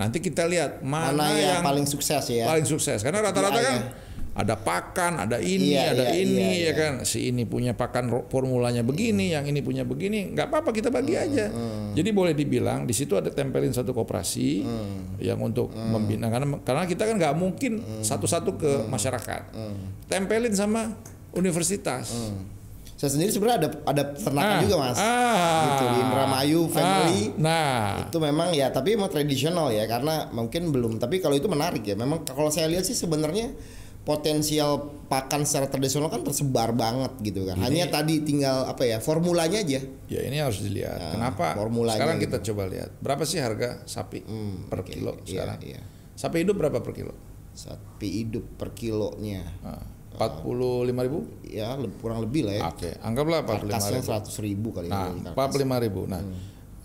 Nanti 0.00 0.24
kita 0.24 0.48
lihat 0.48 0.80
mana, 0.80 1.12
Mana 1.12 1.36
yang 1.36 1.60
yang 1.60 1.62
paling 1.62 1.84
sukses 1.84 2.24
ya? 2.24 2.48
paling 2.48 2.64
sukses 2.64 3.04
karena 3.04 3.20
rata-rata 3.20 3.60
kan. 3.60 3.80
Ada 4.30 4.54
pakan, 4.54 5.26
ada 5.26 5.36
ini, 5.36 5.74
Iya, 5.74 5.90
ada 5.90 6.04
iya, 6.08 6.22
ini 6.22 6.38
iya, 6.38 6.48
ya 6.48 6.58
iya. 6.62 6.72
kan. 6.72 6.92
Si 7.02 7.28
ini 7.28 7.42
punya 7.42 7.74
pakan 7.74 8.06
formulanya 8.26 8.80
begini, 8.80 9.34
yang 9.34 9.42
ini 9.42 9.58
punya 9.58 9.82
begini, 9.82 10.30
nggak 10.30 10.46
apa-apa 10.46 10.70
kita 10.70 10.88
bagi 10.88 11.12
Hmm, 11.12 11.24
aja. 11.26 11.46
Jadi 11.92 12.10
boleh 12.10 12.32
dibilang 12.32 12.84
di 12.84 12.94
situ 12.94 13.14
ada 13.14 13.28
tempelin 13.28 13.70
satu 13.70 13.90
koperasi 13.90 14.62
Hmm. 14.62 15.18
yang 15.18 15.38
untuk 15.38 15.70
membina 15.72 16.28
karena 16.28 16.46
karena 16.58 16.84
kita 16.84 17.02
kan 17.04 17.14
nggak 17.16 17.34
mungkin 17.34 17.72
Hmm. 17.78 18.02
satu-satu 18.02 18.50
ke 18.54 18.72
masyarakat. 18.86 19.42
Tempelin 20.06 20.54
sama 20.54 20.94
universitas. 21.34 22.14
Saya 22.94 23.16
sendiri 23.16 23.32
sebenarnya 23.32 23.58
ada 23.58 23.68
ada 23.88 24.02
peternakan 24.12 24.54
Ah, 24.54 24.60
juga 24.60 24.76
mas, 24.76 24.98
ah, 25.00 25.64
gitu 25.64 25.84
di 25.88 25.98
Indramayu 25.98 26.60
family. 26.68 27.22
ah, 27.24 27.40
nah, 27.40 27.84
itu 28.04 28.18
memang 28.20 28.52
ya 28.52 28.68
tapi 28.68 28.92
emang 28.92 29.08
tradisional 29.08 29.72
ya 29.72 29.88
karena 29.88 30.28
mungkin 30.30 30.68
belum 30.68 31.00
tapi 31.00 31.16
kalau 31.16 31.32
itu 31.32 31.48
menarik 31.48 31.80
ya 31.80 31.96
memang 31.96 32.28
kalau 32.28 32.52
saya 32.52 32.68
lihat 32.68 32.84
sih 32.84 32.92
sebenarnya 32.92 33.56
potensial 34.00 34.70
pakan 35.06 35.44
secara 35.44 35.68
tradisional 35.68 36.08
kan 36.08 36.22
tersebar 36.22 36.72
banget 36.72 37.12
gitu 37.20 37.44
kan 37.44 37.58
hanya 37.58 37.86
tadi 37.86 38.22
tinggal 38.22 38.64
apa 38.64 38.86
ya 38.86 38.98
formulanya 38.98 39.60
aja 39.60 39.80
Ya 40.10 40.20
ini 40.26 40.42
harus 40.42 40.58
dilihat. 40.58 41.14
Kenapa? 41.14 41.54
formulanya 41.54 41.94
Sekarang 42.02 42.18
gitu. 42.18 42.34
kita 42.34 42.38
coba 42.50 42.62
lihat. 42.66 42.90
Berapa 42.98 43.22
sih 43.22 43.38
harga 43.38 43.78
sapi 43.86 44.26
per 44.66 44.82
oke, 44.82 44.90
kilo 44.90 45.14
iya, 45.22 45.46
sekarang? 45.46 45.58
iya. 45.62 45.80
Sapi 46.18 46.36
hidup 46.42 46.56
berapa 46.56 46.78
per 46.80 46.92
kilo? 46.92 47.14
sapi 47.50 48.08
hidup 48.22 48.46
per 48.56 48.72
kilonya 48.72 49.42
Empat 50.10 50.42
puluh 50.42 50.82
lima 50.82 51.02
ribu? 51.02 51.26
ya 51.42 51.74
kurang 51.98 52.22
lebih 52.22 52.46
lah 52.46 52.54
ya 52.56 52.62
Oke, 52.66 52.90
anggaplah 52.98 53.42
empat 53.42 53.56
puluh 53.58 53.70
lima 53.70 53.86
ribu. 53.86 54.02
seratus 54.02 54.34
ribu 54.38 54.68
kali 54.70 54.86
Nah, 54.88 55.06
ya 55.08 55.30
empat 55.30 55.46
puluh 55.50 55.62
lima 55.62 55.76
ribu. 55.78 56.00
Nah, 56.06 56.22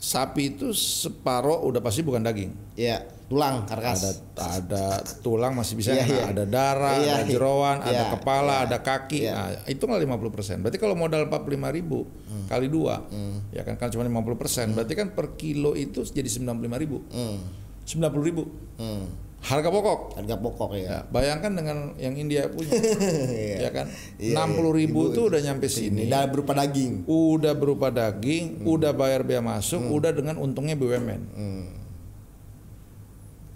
sapi 0.05 0.53
itu 0.53 0.69
separoh 0.69 1.65
udah 1.65 1.81
pasti 1.81 2.05
bukan 2.05 2.21
daging. 2.21 2.53
ya 2.77 3.01
tulang 3.25 3.65
karkas 3.65 4.21
Ada 4.37 4.45
ada 4.61 4.85
tulang 5.25 5.57
masih 5.57 5.73
bisa, 5.73 5.97
Iya, 5.97 6.05
nah, 6.05 6.13
iya. 6.13 6.23
ada 6.29 6.43
darah, 6.45 6.93
Iya, 6.93 7.09
ada 7.09 7.25
iya. 7.25 7.31
jeroan, 7.33 7.77
ada 7.81 7.89
Iya, 7.89 8.13
kepala, 8.13 8.53
iya. 8.53 8.65
ada 8.69 8.77
kaki. 8.77 9.19
Iya. 9.25 9.33
Nah, 9.33 9.49
itu 9.65 9.81
nggak 9.81 10.01
lima 10.05 10.15
puluh 10.21 10.29
persen. 10.29 10.61
Berarti 10.61 10.77
kalau 10.77 10.93
modal 10.93 11.25
empat 11.25 11.41
puluh 11.41 11.57
lima 11.57 11.73
ribu 11.73 12.05
Hmm. 12.05 12.45
kali 12.45 12.69
dua, 12.69 13.01
ya 13.49 13.65
kan 13.65 13.81
kan 13.81 13.89
cuma 13.89 14.05
lima 14.05 14.21
puluh 14.21 14.37
persen. 14.37 14.77
Berarti 14.77 14.93
kan 14.93 15.09
per 15.09 15.33
kilo 15.33 15.73
itu 15.73 16.05
jadi 16.05 16.29
sembilan 16.29 16.53
puluh 16.53 16.67
lima 16.69 16.77
ribu. 16.77 16.97
Hmm. 17.09 17.37
Sembilan 17.81 18.11
puluh 18.13 18.25
ribu. 18.29 18.43
Hmm. 18.77 19.24
Harga 19.45 19.69
pokok. 19.69 20.17
harga 20.17 20.35
pokok 20.35 20.71
ya 20.73 20.81
Ya, 20.81 20.97
bayangkan 21.05 21.53
dengan 21.53 21.77
yang 21.95 22.13
India 22.13 22.49
punya, 22.49 22.73
ya 23.63 23.69
kan, 23.69 23.85
Iya, 24.17 24.33
enam 24.33 24.49
puluh 24.53 24.73
ribu 24.73 25.05
Ibu- 25.05 25.13
tuh 25.13 25.23
udah 25.29 25.37
nyampe 25.39 25.69
sini, 25.69 26.05
Dah 26.05 26.25
berupa 26.25 26.51
daging 26.51 27.05
udah 27.05 27.53
berupa 27.53 27.87
daging, 27.87 28.59
Hmm. 28.59 28.73
udah 28.73 28.91
bayar 28.91 29.21
biaya 29.21 29.39
masuk, 29.39 29.85
udah 29.87 30.09
dengan 30.09 30.35
untungnya 30.35 30.73
BUMN, 30.73 31.21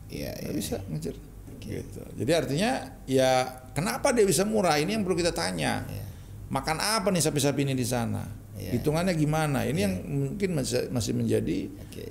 Iya, 0.10 0.30
nggak 0.36 0.46
iya. 0.46 0.58
bisa 0.58 0.78
ngejar. 0.86 1.16
Oke. 1.50 1.68
Gitu. 1.76 2.02
Jadi 2.16 2.32
artinya 2.34 2.72
ya 3.06 3.32
kenapa 3.72 4.10
dia 4.10 4.26
bisa 4.26 4.42
murah? 4.42 4.78
Ini 4.78 4.94
yang 4.94 5.04
perlu 5.04 5.14
kita 5.16 5.30
tanya. 5.32 5.86
Iya. 5.86 6.06
Makan 6.50 6.78
apa 6.78 7.10
nih 7.10 7.22
sapi-sapi 7.22 7.62
ini 7.62 7.74
di 7.74 7.86
sana? 7.86 8.26
Iya. 8.58 8.74
Hitungannya 8.74 9.14
gimana? 9.14 9.64
Ini 9.64 9.80
yang 9.80 9.94
mungkin 10.02 10.54
masih 10.54 10.90
masih 10.90 11.14
menjadi 11.14 11.70
Oke. 11.80 12.06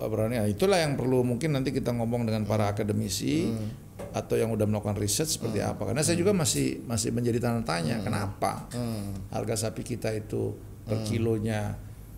Eh, 0.00 0.06
apa 0.08 0.14
namanya, 0.16 0.48
itulah 0.48 0.80
yang 0.80 0.96
perlu 0.96 1.20
mungkin 1.20 1.52
nanti 1.52 1.70
kita 1.70 1.92
ngomong 1.92 2.24
dengan 2.24 2.42
para 2.42 2.72
akademisi 2.72 3.52
Hmm. 3.52 3.68
atau 4.10 4.34
yang 4.34 4.50
udah 4.50 4.64
melakukan 4.64 4.96
riset 4.96 5.28
seperti 5.28 5.60
apa. 5.60 5.84
Karena 5.84 6.00
saya 6.00 6.16
juga 6.16 6.32
masih 6.32 6.82
masih 6.82 7.12
menjadi 7.12 7.38
tanda 7.38 7.62
tanya 7.62 8.00
kenapa 8.00 8.66
Hmm. 8.72 9.12
harga 9.28 9.68
sapi 9.68 9.84
kita 9.84 10.10
itu 10.10 10.56
per 10.82 11.04
kilonya 11.04 11.76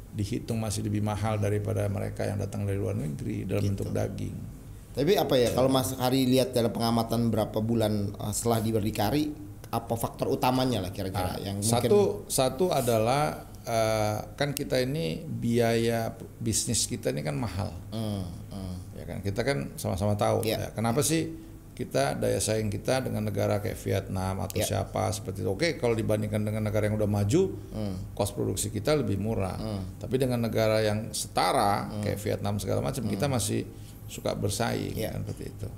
dihitung 0.09 0.57
masih 0.57 0.85
lebih 0.85 1.01
mahal 1.01 1.37
daripada 1.37 1.85
mereka 1.89 2.23
yang 2.23 2.37
datang 2.37 2.65
dari 2.65 2.77
luar 2.77 2.95
negeri 2.95 3.45
dalam 3.45 3.61
Gitu. 3.61 3.69
bentuk 3.75 3.89
daging. 3.91 4.37
Tapi 4.93 5.13
apa 5.17 5.35
ya 5.37 5.51
kalau 5.51 5.69
Mas 5.69 5.93
Hari 5.93 6.29
lihat 6.29 6.53
dalam 6.53 6.69
pengamatan 6.69 7.29
berapa 7.29 7.59
bulan 7.59 8.13
uh, 8.15 8.29
setelah 8.29 8.61
diberdikari 8.61 9.33
apa 9.69 9.97
faktor 9.97 10.29
utamanya 10.29 10.85
lah 10.85 10.93
kira-kira 10.93 11.41
yang 11.41 11.57
mungkin 11.57 11.73
Satu 11.89 12.29
satu 12.29 12.69
adalah 12.69 13.52
eh, 13.65 14.19
kan 14.33 14.51
kita 14.51 14.79
ini 14.79 15.23
biaya 15.23 16.11
bisnis 16.37 16.85
kita 16.85 17.11
ini 17.11 17.21
kan 17.21 17.35
mahal. 17.35 17.71
Hmm, 17.91 18.27
hmm. 18.49 18.75
ya 18.95 19.05
kan 19.05 19.19
kita 19.21 19.41
kan 19.41 19.59
sama-sama 19.75 20.15
tahu 20.15 20.43
Iya. 20.43 20.59
ya, 20.59 20.69
kenapa 20.73 21.01
sih 21.01 21.31
kita 21.73 22.15
daya 22.15 22.37
saing 22.37 22.69
kita 22.69 23.01
dengan 23.01 23.25
negara 23.25 23.59
kayak 23.59 23.81
Vietnam 23.81 24.41
atau 24.41 24.61
Iya. 24.61 24.67
siapa 24.85 25.09
seperti 25.09 25.41
itu 25.41 25.51
oke 25.51 25.69
kalau 25.77 25.93
dibandingkan 25.93 26.45
dengan 26.45 26.63
negara 26.63 26.85
yang 26.85 26.95
udah 26.95 27.09
maju 27.09 27.43
Hmm. 27.73 27.97
kos 28.13 28.31
produksi 28.31 28.69
kita 28.69 28.93
lebih 28.95 29.17
murah 29.17 29.57
tapi 29.97 30.21
dengan 30.21 30.39
negara 30.39 30.79
yang 30.79 31.11
setara 31.11 31.89
kayak 31.99 32.21
Vietnam 32.21 32.59
segala 32.59 32.85
macam 32.85 33.03
kita 33.05 33.25
masih 33.27 33.65
suka 34.05 34.35
bersaing 34.35 34.93
Hmm. 34.93 35.01
Iya. 35.01 35.11
kan 35.11 35.21
seperti 35.25 35.45
itu 35.49 35.69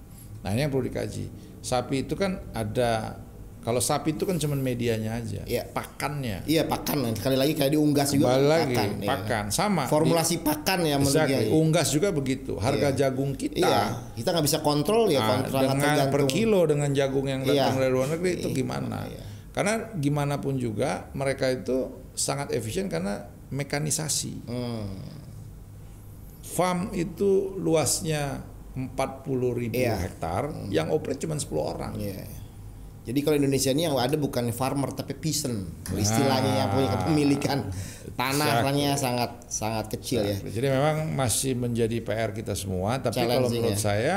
nah 0.43 0.51
ini 0.51 0.61
yang 0.61 0.69
perlu 0.69 0.85
dikaji 0.85 1.25
sapi 1.63 2.05
itu 2.05 2.15
kan 2.15 2.43
ada 2.53 3.17
kalau 3.65 3.81
sapi 3.81 4.13
itu 4.13 4.29
kan 4.29 4.37
cuma 4.37 4.53
medianya 4.55 5.17
aja 5.17 5.41
Iya. 5.49 5.65
pakannya 5.73 6.45
Iya 6.45 6.69
pakan 6.69 7.17
sekali 7.17 7.33
lagi 7.33 7.57
kayak 7.57 7.73
di 7.73 7.81
unggas 7.81 8.13
juga 8.13 8.37
Kembali 8.37 8.45
lagi 8.47 8.77
pakan, 8.77 8.91
iya. 9.01 9.09
pakan 9.09 9.45
sama 9.49 9.83
Formulasi 9.89 10.45
pakan 10.45 10.85
ya 10.85 11.01
menurut 11.01 11.17
Exactly. 11.17 11.49
unggas 11.49 11.89
juga 11.89 12.09
begitu 12.13 12.53
harga 12.61 12.93
jagung 12.93 13.33
kita 13.33 13.57
Iya, 13.57 13.83
kita 14.15 14.29
nggak 14.37 14.45
bisa 14.45 14.59
kontrol 14.61 15.09
ya 15.09 15.25
Nah, 15.25 15.49
dengan 15.49 16.13
per 16.13 16.29
kilo 16.29 16.69
dengan 16.69 16.93
jagung 16.93 17.25
yang 17.25 17.41
datang 17.41 17.73
Iya. 17.75 17.81
dari 17.81 17.93
luar 17.93 18.09
negeri 18.13 18.31
itu 18.37 18.49
Iya. 18.53 18.57
gimana? 18.61 18.99
Iya. 19.09 19.23
Karena 19.55 19.75
gimana 19.97 20.35
pun 20.39 20.61
juga 20.61 21.09
mereka 21.17 21.49
itu 21.49 21.89
sangat 22.13 22.53
efisien 22.53 22.93
karena 22.93 23.25
mekanisasi. 23.49 24.45
Hmm. 24.45 24.93
Farm 26.45 26.93
itu 26.93 27.57
luasnya 27.57 28.43
40 28.75 29.55
ribu 29.55 29.79
Iya. 29.79 29.95
hektar, 29.97 30.51
yang 30.69 30.91
operate 30.91 31.23
cuma 31.23 31.39
10 31.39 31.63
orang. 31.65 31.95
Iya. 31.97 32.44
Jadi 33.05 33.21
kalau 33.21 33.37
Indonesia 33.37 33.69
ini 33.69 33.85
yang 33.85 34.01
ada 34.01 34.17
bukan 34.17 34.49
farmer 34.49 34.89
tapi 34.97 35.13
peasant, 35.13 35.69
istilahnya 35.93 36.65
yang 36.65 36.69
punya 36.73 36.89
kepemilikan 36.97 37.69
tanahnya 38.17 38.97
sangat 38.97 39.45
sangat 39.45 39.93
kecil 39.93 40.25
ya. 40.25 40.41
Jadi 40.41 40.73
memang 40.73 41.13
masih 41.13 41.53
menjadi 41.53 42.01
PR 42.01 42.33
kita 42.33 42.57
semua, 42.57 42.97
tapi 43.05 43.21
kalau 43.29 43.53
menurut 43.53 43.77
ya. 43.77 43.85
saya 43.93 44.17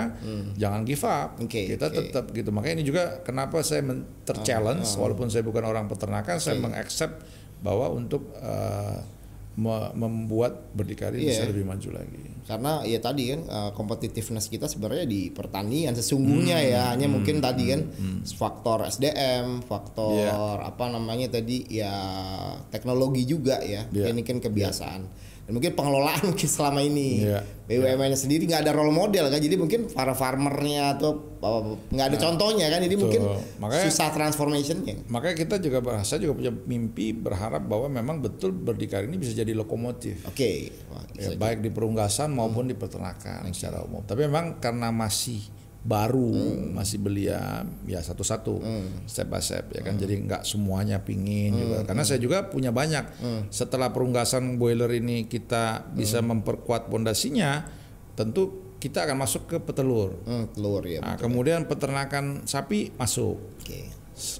jangan 0.55 0.87
give 0.87 1.03
up. 1.03 1.35
Oke, 1.35 1.67
kita 1.67 1.91
oke. 1.91 1.95
tetap 1.99 2.25
gitu. 2.31 2.47
Makanya 2.55 2.79
ini 2.79 2.85
juga 2.87 3.19
kenapa 3.27 3.59
saya 3.59 3.83
terchallenge 4.23 4.87
walaupun 4.95 5.27
saya 5.27 5.43
bukan 5.43 5.67
orang 5.67 5.91
peternakan, 5.91 6.39
saya 6.39 6.55
mengaccept 6.55 7.27
bahwa 7.59 7.91
untuk 7.91 8.31
uh, 8.39 9.03
membuat 9.57 10.69
berdikari 10.71 11.25
bisa 11.25 11.41
Iya. 11.43 11.49
lebih 11.49 11.65
maju 11.65 11.89
lagi. 11.97 12.23
Karena 12.45 12.85
ya 12.85 13.01
tadi 13.01 13.33
kan 13.33 13.41
uh, 13.43 13.71
competitiveness 13.73 14.47
kita 14.47 14.69
sebenarnya 14.69 15.03
di 15.03 15.33
pertanian 15.33 15.91
sesungguhnya 15.91 16.61
ya 16.61 16.81
hanya 16.93 17.09
mungkin 17.09 17.41
tadi 17.41 17.73
kan 17.73 17.81
faktor 18.23 18.85
SDM, 18.85 19.65
faktor 19.65 20.13
Iya. 20.13 20.61
apa 20.61 20.85
namanya 20.87 21.27
tadi 21.33 21.65
ya 21.67 21.91
teknologi 22.69 23.25
juga 23.25 23.59
ya. 23.59 23.89
Iya. 23.89 24.13
Ini 24.13 24.21
kan 24.21 24.37
kebiasaan. 24.39 25.01
Dan 25.47 25.55
mungkin 25.55 25.73
pengelolaan 25.73 26.21
mungkin 26.29 26.43
selama 26.45 26.83
ini 26.83 27.23
Iya. 27.23 27.39
BUMN 27.67 28.11
-nya 28.11 28.19
sendiri 28.19 28.43
nggak 28.43 28.63
ada 28.63 28.71
role 28.71 28.91
model 28.91 29.27
kan. 29.27 29.39
Jadi 29.39 29.55
mungkin 29.55 29.87
para 29.87 30.11
farmernya 30.11 30.95
atau 30.95 31.39
nggak 31.87 32.05
ada 32.05 32.17
contohnya 32.17 32.67
kan. 32.67 32.79
Jadi 32.79 32.95
mungkin 32.95 33.21
Nah, 33.23 33.39
Makanya- 33.59 33.85
susah 33.87 34.07
transformationnya. 34.11 35.07
Makanya 35.07 35.35
kita 35.35 35.55
juga 35.59 35.79
berasa 35.79 36.15
juga 36.15 36.35
punya 36.35 36.51
mimpi 36.51 37.11
berharap 37.11 37.63
bahwa 37.63 37.87
memang 37.87 38.19
betul 38.19 38.51
berdikari 38.51 39.07
ini 39.07 39.15
bisa 39.15 39.31
jadi 39.31 39.51
lokomotif. 39.51 40.27
Oke. 40.27 40.71
Wah, 40.91 41.03
Ya, 41.17 41.33
baik 41.33 41.59
di 41.59 41.71
perunggasan 41.71 42.29
maupun 42.29 42.67
di 42.67 42.75
peternakan 42.75 43.47
secara 43.49 43.81
umum. 43.81 44.05
Tapi 44.05 44.29
memang 44.29 44.61
karena 44.61 44.93
masih 44.93 45.41
baru, 45.87 46.35
masih 46.75 46.99
belia 46.99 47.63
ya 47.87 48.03
satu-satu, 48.03 48.59
step 49.07 49.31
by 49.31 49.39
step 49.39 49.71
ya 49.71 49.81
kan. 49.87 49.95
Jadi 49.95 50.27
nggak 50.27 50.43
semuanya 50.43 50.99
pingin 50.99 51.55
juga. 51.55 51.87
Karena 51.87 52.03
saya 52.03 52.19
juga 52.19 52.51
punya 52.51 52.75
banyak. 52.75 53.23
Setelah 53.47 53.95
perunggasan 53.95 54.59
boiler 54.59 54.91
ini 54.99 55.31
kita 55.31 55.87
bisa 55.95 56.19
memperkuat 56.19 56.91
pondasinya, 56.91 57.63
tentu 58.19 58.67
kita 58.77 59.09
akan 59.09 59.17
masuk 59.17 59.49
ke 59.49 59.57
petelur. 59.57 60.13
Hmm, 60.27 60.45
telur 60.53 60.85
ya. 60.85 61.01
Nah, 61.01 61.17
kemudian 61.17 61.65
peternakan 61.65 62.45
sapi 62.45 62.93
masuk, 62.93 63.37
Oke. 63.57 63.89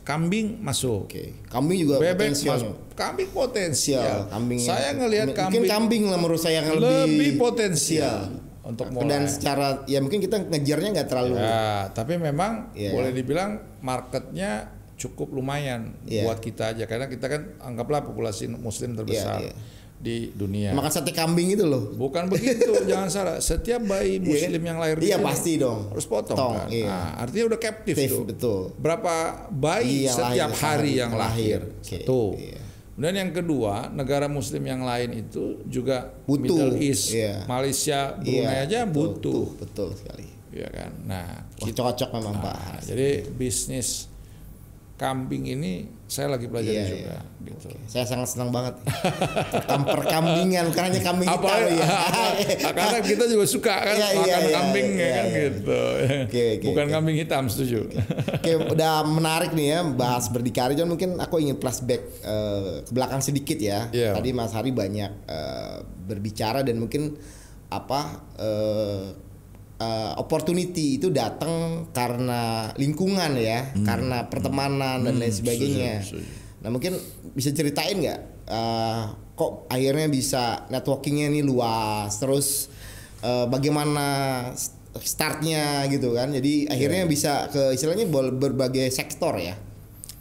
kambing 0.06 0.62
masuk. 0.62 1.10
Oke. 1.10 1.42
Kambing 1.50 1.90
juga 1.90 1.98
Bebek 1.98 2.34
potensial. 2.38 2.54
masuk. 2.54 2.74
Kambing 2.94 3.30
potensial. 3.34 4.06
Potensial. 4.06 4.18
Kambing 4.30 4.60
Saya 4.62 4.90
ngelihat 4.94 5.28
mungkin 5.34 5.42
kambing 5.42 5.66
kambing 5.66 6.04
lah 6.06 6.18
menurut 6.22 6.42
saya 6.42 6.62
yang 6.62 6.78
lebih, 6.78 7.18
lebih, 7.18 7.32
potensial 7.42 8.47
untuk 8.68 8.88
mulai. 8.90 9.08
dan 9.10 9.22
secara 9.26 9.68
ya 9.86 9.98
mungkin 9.98 10.20
kita 10.20 10.44
ngejarnya 10.44 10.90
nggak 10.94 11.08
terlalu 11.08 11.36
Ya, 11.36 11.88
tapi 11.90 12.16
memang 12.16 12.70
Iya. 12.72 12.92
boleh 12.92 13.12
dibilang 13.12 13.52
marketnya 13.82 14.68
cukup 14.94 15.32
lumayan 15.32 15.96
Iya. 16.04 16.24
buat 16.24 16.38
kita 16.38 16.74
aja 16.74 16.84
karena 16.84 17.06
kita 17.06 17.26
kan 17.26 17.42
anggaplah 17.60 18.04
populasi 18.04 18.50
muslim 18.50 18.94
terbesar 18.94 19.40
iya. 19.42 19.54
di 19.98 20.30
dunia. 20.32 20.74
makan 20.74 20.92
sate 20.92 21.10
kambing 21.10 21.50
itu 21.52 21.64
loh. 21.64 21.90
Bukan 21.92 22.28
begitu, 22.28 22.70
jangan 22.90 23.08
salah. 23.08 23.36
Setiap 23.40 23.82
bayi 23.84 24.20
muslim 24.20 24.60
yang 24.60 24.78
lahir 24.78 24.94
di 24.96 25.08
Iya 25.08 25.18
sini 25.18 25.26
pasti 25.26 25.52
dong. 25.56 25.90
harus 25.90 26.06
potong 26.06 26.38
Tong, 26.38 26.54
kan. 26.56 26.68
iya. 26.70 26.86
Nah, 26.86 27.10
artinya 27.20 27.46
udah 27.48 27.60
captive 27.60 27.96
Aktif, 27.96 28.10
tuh. 28.12 28.24
betul. 28.26 28.62
Berapa 28.76 29.14
bayi 29.50 30.06
Iya, 30.06 30.14
setiap 30.14 30.52
lahir, 30.52 30.62
hari 30.62 30.92
yang 30.94 31.12
lahir. 31.12 31.60
lahir. 31.66 31.82
Oke, 31.82 31.98
Satu. 31.98 32.22
iya. 32.36 32.62
Dan 32.98 33.14
yang 33.14 33.30
kedua, 33.30 33.94
negara 33.94 34.26
muslim 34.26 34.66
yang 34.66 34.82
lain 34.82 35.22
itu 35.22 35.62
juga 35.70 36.18
Butuh, 36.26 36.42
Middle 36.42 36.82
East, 36.82 37.14
iya. 37.14 37.46
Malaysia, 37.46 38.18
Brunei 38.18 38.42
Iya, 38.42 38.66
aja 38.66 38.80
butuh. 38.90 39.54
Betul, 39.54 39.62
betul 39.62 39.90
sekali. 39.94 40.26
Iya 40.50 40.68
kan. 40.74 40.92
Nah, 41.06 41.46
Wah, 41.62 41.70
cocok 41.70 42.10
memang 42.18 42.36
Pak. 42.42 42.58
Nah, 42.58 42.82
jadi 42.82 43.30
bisnis 43.38 44.10
kambing 44.98 45.46
ini 45.46 45.86
saya 46.10 46.34
lagi 46.34 46.50
pelajari 46.50 46.74
Iya, 46.74 46.86
juga 46.90 47.14
iya. 47.14 47.20
gitu. 47.46 47.68
Saya 47.86 48.06
sangat 48.08 48.34
senang 48.34 48.50
banget. 48.50 48.82
Perkam 49.54 49.82
perkambingan 49.86 50.72
bukan 50.72 50.84
hanya 50.90 51.02
kambing 51.04 51.30
hitam 51.30 51.46
Apa 51.46 51.70
ya. 51.70 51.88
karena 52.82 53.00
kita 53.04 53.24
juga 53.30 53.46
suka 53.46 53.76
kan 53.78 53.94
Iya, 53.94 54.08
iya, 54.10 54.18
makan 54.18 54.42
iya, 54.42 54.52
kambing 54.58 54.88
iya, 54.90 55.04
ya 55.06 55.12
kan 55.14 55.26
iya. 55.28 55.38
gitu. 55.52 55.82
Oke, 56.26 56.44
oke, 56.58 56.66
Bukan 56.74 56.86
oke. 56.88 56.94
kambing 56.98 57.18
hitam 57.20 57.44
setuju. 57.46 57.80
Oke, 58.42 58.52
udah 58.58 58.94
menarik 59.06 59.52
nih 59.54 59.68
ya 59.70 59.80
bahas 59.86 60.26
berdikari. 60.28 60.74
Cuman 60.74 60.98
mungkin 60.98 61.10
aku 61.22 61.36
ingin 61.38 61.62
flashback 61.62 62.02
eh, 62.26 62.82
ke 62.82 62.92
belakang 62.92 63.22
sedikit 63.22 63.60
ya. 63.62 63.92
Iya. 63.94 64.18
Tadi 64.18 64.30
Mas 64.34 64.56
Hari 64.56 64.74
banyak 64.74 65.12
eh, 65.30 65.78
berbicara 66.10 66.66
dan 66.66 66.82
mungkin 66.82 67.14
apa 67.68 68.24
eh, 68.40 69.27
eh, 69.78 70.12
opportunity 70.16 70.98
itu 70.98 71.10
datang 71.10 71.86
karena 71.92 72.42
lingkungan 72.74 73.34
ya, 73.34 73.72
karena 73.80 74.26
pertemanan 74.26 75.02
dan 75.02 75.16
lain 75.16 75.30
sebagainya. 75.30 76.02
Hmm. 76.02 76.04
setuju, 76.04 76.24
setuju. 76.24 76.46
Nah 76.58 76.70
mungkin 76.70 76.94
bisa 77.32 77.50
ceritain 77.52 77.98
nggak 77.98 78.20
eh, 78.48 79.02
kok 79.34 79.52
akhirnya 79.68 80.08
bisa 80.08 80.66
networkingnya 80.68 81.30
nih 81.30 81.44
luas, 81.44 82.18
terus 82.18 82.74
eh, 83.20 83.46
bagaimana 83.46 84.06
st- 84.52 84.74
startnya 84.98 85.86
gitu 85.88 86.12
kan? 86.12 86.30
Jadi 86.30 86.66
akhirnya 86.66 87.06
Iya. 87.06 87.10
bisa 87.10 87.34
ke 87.48 87.72
istilahnya 87.72 88.10
berbagai 88.10 88.90
sektor 88.90 89.38
ya. 89.38 89.54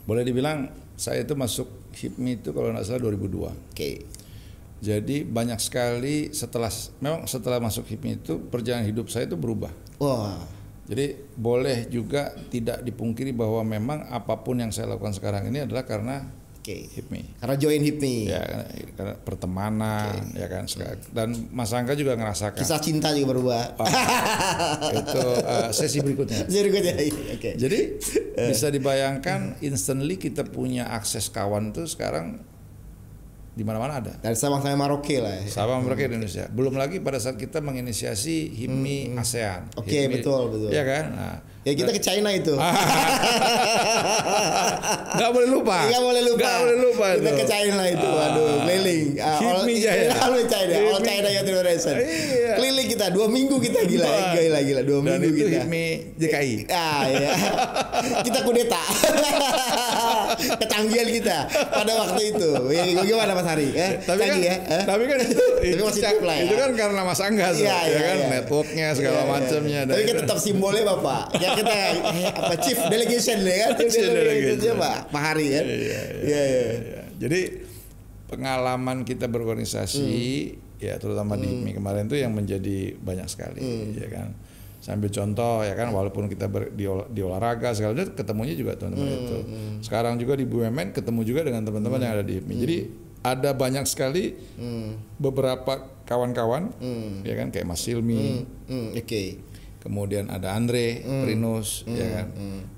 Boleh 0.04 0.22
dibilang 0.22 0.68
saya 0.94 1.24
itu 1.24 1.32
masuk 1.32 1.66
HIPMI 1.92 2.32
itu 2.38 2.52
kalau 2.52 2.72
nggak 2.72 2.84
salah 2.84 3.00
2002. 3.02 3.52
Oke, 3.72 4.04
Jadi 4.76 5.24
banyak 5.24 5.56
sekali 5.56 6.30
setelah 6.36 6.68
memang 7.00 7.24
setelah 7.24 7.56
masuk 7.56 7.88
HIPMI 7.88 8.20
itu 8.20 8.36
perjalanan 8.52 8.84
hidup 8.84 9.08
saya 9.08 9.24
itu 9.24 9.36
berubah. 9.36 9.72
wah, 9.96 10.36
Jadi 10.86 11.18
boleh 11.34 11.88
juga 11.90 12.30
tidak 12.52 12.84
dipungkiri 12.84 13.32
bahwa 13.34 13.64
memang 13.66 14.06
apa 14.06 14.38
pun 14.38 14.60
yang 14.60 14.70
saya 14.70 14.94
lakukan 14.94 15.16
sekarang 15.16 15.48
ini 15.50 15.64
adalah 15.66 15.82
karena 15.82 16.28
oke. 16.60 16.76
HIPMI. 16.92 17.40
Karena 17.42 17.54
join 17.56 17.82
HIPMI, 17.82 18.16
Ya 18.28 18.38
karena, 18.44 18.64
karena 18.94 19.14
pertemanan 19.18 20.14
ya 20.36 20.46
kan 20.46 20.68
dan 21.10 21.28
Mas 21.50 21.72
Angga 21.72 21.96
juga 21.96 22.14
ngerasakan 22.14 22.60
kisah 22.60 22.78
cinta 22.78 23.10
juga 23.16 23.32
berubah. 23.34 23.62
itu 25.00 25.24
eh, 25.40 25.68
sesi 25.72 25.98
berikutnya. 26.04 26.44
Jadi 26.46 26.66
gue 26.68 26.82
jadi, 26.84 27.06
oke. 27.34 27.50
Jadi 27.56 27.80
bisa 28.52 28.68
dibayangkan 28.68 29.56
instantly 29.64 30.20
kita 30.20 30.44
punya 30.44 30.92
akses 30.92 31.32
kawan 31.32 31.72
itu 31.72 31.88
sekarang 31.88 32.44
di 33.56 33.64
mana-mana 33.64 34.04
ada. 34.04 34.12
dari 34.20 34.36
Sabang 34.36 34.60
sampai 34.60 34.76
Maroke 34.76 35.16
lah 35.16 35.32
ya. 35.32 35.48
Sabang 35.48 35.80
Merauke 35.80 36.04
di 36.04 36.12
Indonesia. 36.20 36.44
Belum 36.52 36.76
lagi 36.76 37.00
pada 37.00 37.16
saat 37.16 37.40
kita 37.40 37.64
menginisiasi 37.64 38.52
HIPMI 38.52 39.16
ASEAN. 39.16 39.72
Oke, 39.80 39.88
HIPMI- 39.96 40.20
betul, 40.20 40.42
betul. 40.52 40.68
Iya 40.76 40.84
kan? 40.84 41.04
Nah, 41.16 41.36
Ya 41.66 41.74
kita 41.74 41.90
ke 41.90 41.98
China 41.98 42.30
itu. 42.30 42.54
nggak 45.16 45.30
boleh 45.32 45.48
lupa. 45.50 45.78
Nggak 45.82 45.98
boleh 46.00 46.22
lupa. 46.22 46.38
Nggak 46.38 46.58
boleh 46.62 46.76
lupa 46.78 47.06
Kita 47.10 47.26
itu. 47.26 47.36
ke 47.36 47.44
China 47.44 47.82
itu, 47.84 48.06
Ah. 48.06 48.14
waduh, 48.16 48.46
keliling. 48.62 49.04
Hipmi 49.18 49.74
all-. 49.82 50.14
All 50.22 50.42
China, 50.46 50.72
all 50.78 50.94
Hipmi. 50.94 51.02
China 51.02 51.28
Youth 51.28 51.42
Generation. 51.44 51.94
Iya. 51.96 52.50
Keliling 52.54 52.86
kita 52.86 53.06
dua 53.10 53.26
minggu 53.26 53.56
kita 53.58 53.82
gila, 53.82 54.06
gila 54.32 54.60
gila 54.62 54.82
dua 54.82 54.98
Dan 55.00 55.18
minggu 55.18 55.26
itu 55.34 55.42
kita. 55.44 55.58
HIPMI 55.60 55.84
JKI. 56.14 56.54
Ah 56.70 57.02
ya. 57.04 57.30
kita 58.26 58.38
kudeta. 58.42 58.82
Kecanggihan 60.56 61.08
kita 61.08 61.36
pada 61.66 61.92
waktu 61.96 62.22
itu. 62.30 62.50
Ya, 62.70 62.82
Bagaimana 62.94 63.32
Mas 63.34 63.46
Hari? 63.46 63.68
Eh, 63.72 63.90
tapi 64.00 64.20
kan, 64.22 64.38
ya? 64.38 64.54
Eh? 64.60 64.82
tapi 64.84 65.02
kan 65.06 65.18
itu, 65.18 65.34
Tapi 65.34 65.68
itu, 65.68 65.82
masih 65.82 66.02
supply 66.04 66.36
ya? 66.36 66.44
itu 66.44 66.54
kan 66.54 66.70
karena 66.76 67.00
Mas 67.02 67.20
Angga 67.20 67.48
Iya, 67.48 67.58
ya 67.58 67.78
iya, 67.82 67.98
kan 67.98 68.16
iya. 68.16 68.26
networknya 68.30 68.86
segala 68.92 69.18
Iya, 69.18 69.26
macamnya. 69.26 69.80
Tapi 69.84 70.02
kan 70.04 70.16
tetap 70.22 70.38
simbolnya 70.38 70.84
Bapak. 70.86 71.22
Ya 71.36 71.50
kita 71.56 71.72
eh, 71.72 72.28
apa 72.28 72.54
chief 72.58 72.78
delegation 72.84 73.38
ya 73.40 73.56
kan? 73.58 73.70
Chief 73.82 74.04
delegation. 74.04 74.54
Delegation, 74.54 74.74
Pak 74.76 74.96
Pak 75.08 75.22
Hari 75.24 75.46
kan? 75.50 75.64
Iya, 75.64 75.74
Iya 76.20 76.40
iya. 76.42 76.64
Ya, 76.76 77.02
Jadi 77.16 77.40
pengalaman 78.26 79.02
kita 79.02 79.26
berorganisasi 79.26 80.04
Hmm. 80.52 80.78
ya 80.78 80.94
terutama 80.96 81.34
di 81.34 81.48
HIPMI 81.48 81.72
kemarin 81.72 82.04
itu 82.04 82.16
yang 82.16 82.32
menjadi 82.32 82.78
banyak 82.96 83.26
sekali 83.26 83.60
Hmm. 83.60 83.94
ya 83.94 84.08
kan. 84.08 84.28
Sambil 84.78 85.08
contoh 85.08 85.60
ya 85.60 85.74
kan 85.74 85.90
walaupun 85.90 86.28
kita 86.28 86.46
ber, 86.46 86.70
di, 86.70 86.84
ol- 86.84 87.08
di 87.08 87.18
olahraga 87.18 87.72
segala 87.72 87.96
itu 87.96 88.12
ketemunya 88.12 88.54
juga 88.54 88.76
teman-teman 88.76 89.08
Hmm, 89.08 89.18
itu. 89.20 89.38
Sekarang 89.80 90.14
juga 90.14 90.34
di 90.34 90.44
BUMN 90.44 90.92
ketemu 90.92 91.20
juga 91.22 91.40
dengan 91.42 91.62
teman-teman 91.62 91.98
yang 91.98 92.12
ada 92.12 92.22
di 92.22 92.38
HIPMI. 92.38 92.54
Jadi 92.56 92.76
ada 93.20 93.50
banyak 93.50 93.82
sekali 93.84 94.36
Hmm. 94.54 94.94
beberapa 95.16 95.72
kawan-kawan 96.04 96.70
ya 97.22 97.34
kan 97.34 97.50
kayak 97.50 97.66
Mas 97.66 97.80
Silmi, 97.80 98.46
Hmm, 98.64 98.92
oke. 98.92 99.22
Kemudian 99.86 100.26
ada 100.26 100.52
Andre 100.52 100.98
Prinus 101.22 101.86
ya 101.86 102.06
kan? 102.12 102.26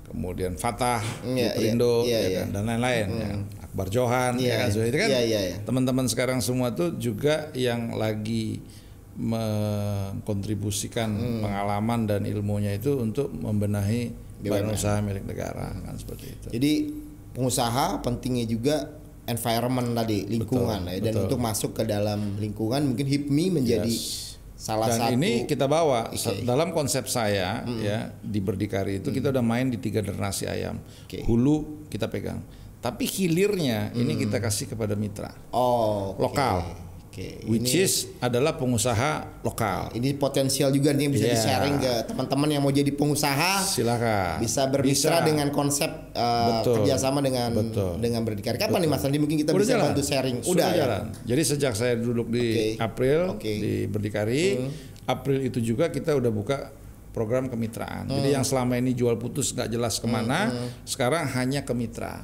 Kemudian 0.05 0.53
Fatah 0.53 1.01
Hmm, 1.21 1.33
di 1.33 1.41
iya, 1.41 1.49
iya, 1.49 1.53
Perindo 1.53 1.93
iya, 2.01 2.19
ya 2.19 2.29
kan? 2.39 2.47
Dan 2.51 2.63
lain-lain 2.65 3.07
ya 3.09 3.27
kan? 3.27 3.39
Akbar 3.61 3.87
Johan 3.89 4.33
Iya, 4.37 4.45
ya 4.47 4.55
kan? 4.59 4.69
so, 4.69 4.79
itu 4.81 4.97
kan 4.97 5.09
iya, 5.09 5.21
iya, 5.21 5.39
iya. 5.43 5.57
teman-teman 5.61 6.05
sekarang 6.05 6.39
semua 6.39 6.69
tuh 6.71 6.93
juga 6.95 7.49
yang 7.53 7.93
lagi 7.93 8.61
mengkontribusikan 9.19 11.09
Hmm. 11.11 11.41
pengalaman 11.41 11.99
dan 12.05 12.21
ilmunya 12.23 12.71
itu 12.71 12.95
untuk 12.95 13.29
membenahi 13.29 14.13
badan 14.39 14.71
usaha 14.71 14.97
milik 14.99 15.25
negara 15.25 15.75
kan? 15.75 15.95
Seperti 15.95 16.25
itu. 16.29 16.47
Jadi 16.49 16.71
pengusaha 17.31 17.99
pentingnya 17.99 18.45
juga 18.45 18.75
environment 19.25 19.93
tadi 19.93 20.25
lingkungan. 20.25 20.79
Betul, 20.81 20.95
ya 20.95 20.99
dan 21.01 21.13
betul. 21.13 21.23
untuk 21.27 21.39
masuk 21.39 21.71
ke 21.73 21.83
dalam 21.83 22.39
lingkungan 22.39 22.81
mungkin 22.87 23.05
HIPMI 23.05 23.45
menjadi 23.53 23.91
Yes. 23.91 24.28
Salah 24.59 24.91
dan 24.91 24.99
satu 25.07 25.15
ini 25.15 25.47
kita 25.47 25.71
bawa. 25.71 26.11
Sa- 26.19 26.35
dalam 26.43 26.75
konsep 26.75 27.07
saya 27.07 27.63
ya 27.79 28.11
di 28.19 28.43
berdikari 28.43 28.99
itu 28.99 29.07
kita 29.07 29.31
udah 29.31 29.39
main 29.39 29.71
di 29.71 29.79
tiga 29.79 30.03
generasi 30.03 30.51
ayam. 30.51 30.83
Oke. 31.07 31.23
hulu 31.23 31.87
kita 31.87 32.11
pegang. 32.11 32.43
Tapi 32.83 33.07
hilirnya 33.07 33.95
ini 33.95 34.19
kita 34.19 34.43
kasih 34.43 34.67
kepada 34.67 34.99
mitra. 34.99 35.31
Oh 35.55 36.19
lokal. 36.19 36.88
Oke. 37.09 37.41
which 37.43 37.73
ini 37.73 37.83
is 37.83 38.05
adalah 38.17 38.53
pengusaha 38.53 39.41
lokal 39.41 39.89
ini 39.91 40.13
potensial 40.13 40.69
juga 40.69 40.93
nih 40.93 41.09
yang 41.09 41.13
bisa 41.13 41.25
Iya. 41.25 41.33
di-sharing 41.33 41.75
ke 41.77 41.93
teman-teman 42.05 42.47
yang 42.47 42.61
mau 42.61 42.69
jadi 42.69 42.93
pengusaha 42.93 43.65
silakan 43.65 44.37
bisa 44.37 44.61
bermitra 44.65 45.17
Bisa. 45.17 45.25
dengan 45.25 45.49
konsep 45.49 45.89
uh, 46.13 46.61
Betul. 46.61 46.73
kerjasama 46.79 47.19
dengan 47.19 47.49
Betul. 47.51 47.97
dengan 47.97 48.21
berdikari. 48.21 48.55
Kapan 48.55 48.79
nih 48.79 48.89
Mas 48.89 49.01
Andi 49.01 49.17
mungkin 49.17 49.35
kita 49.35 49.49
udah 49.49 49.59
bisa 49.59 49.73
jalan 49.73 49.85
bantu 49.89 50.01
sharing? 50.01 50.37
Sudah 50.39 50.53
Udah 50.53 50.67
ya. 50.69 50.77
jalan 50.79 51.03
jadi 51.25 51.41
sejak 51.43 51.73
saya 51.73 51.93
duduk 51.95 52.29
di 52.29 52.45
Oke. 52.45 52.65
April. 52.79 53.19
Hmm. 53.33 53.41
di 53.41 53.73
berdikari 53.85 54.43
April 55.03 55.41
itu 55.41 55.57
juga 55.59 55.89
kita 55.89 56.13
udah 56.13 56.29
buka 56.29 56.57
program 57.09 57.49
kemitraan 57.49 58.05
Hmm. 58.05 58.15
jadi 58.15 58.37
yang 58.37 58.45
selama 58.45 58.77
ini 58.77 58.93
jual 58.93 59.17
putus 59.17 59.49
nggak 59.49 59.65
jelas 59.67 59.97
ke 59.97 60.05
mana 60.05 60.53
sekarang 60.83 61.25
hanya 61.27 61.65
ke 61.65 61.73
mitra 61.73 62.21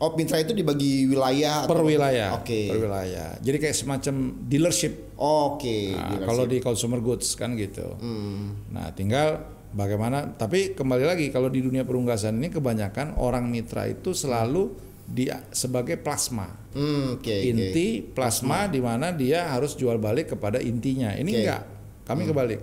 Oh, 0.00 0.16
mitra 0.16 0.40
itu 0.40 0.56
dibagi 0.56 1.04
wilayah 1.04 1.68
per 1.68 1.76
atau- 1.76 1.84
wilayah 1.84 2.40
Oke. 2.40 2.72
per 2.72 2.80
wilayah 2.80 3.36
jadi 3.44 3.56
kayak 3.60 3.76
semacam 3.76 4.14
dealership 4.48 5.12
Oke. 5.20 5.92
Nah, 5.92 6.16
dealership. 6.16 6.24
kalau 6.24 6.44
di 6.48 6.58
consumer 6.64 7.00
goods 7.04 7.36
kan 7.36 7.52
gitu. 7.52 7.84
Hmm. 8.00 8.64
Nah, 8.72 8.88
tinggal 8.96 9.44
bagaimana 9.76 10.32
tapi 10.32 10.72
kembali 10.72 11.04
lagi 11.04 11.26
kalau 11.28 11.52
di 11.52 11.60
dunia 11.60 11.84
perunggasan 11.84 12.40
ini 12.40 12.48
kebanyakan 12.48 13.20
orang 13.20 13.44
mitra 13.52 13.84
itu 13.84 14.16
selalu 14.16 14.72
di 15.04 15.28
sebagai 15.52 16.00
plasma. 16.00 16.48
Hmm, 16.72 17.18
oke. 17.18 17.28
oke. 17.28 17.36
Inti 17.52 18.00
plasma 18.00 18.70
di 18.70 18.80
mana 18.80 19.12
dia 19.12 19.52
harus 19.52 19.76
jual 19.76 20.00
balik 20.00 20.32
kepada 20.32 20.56
intinya. 20.56 21.12
Ini 21.12 21.28
Oke. 21.28 21.40
enggak. 21.44 21.62
Kami 22.08 22.22
kebalik. 22.24 22.60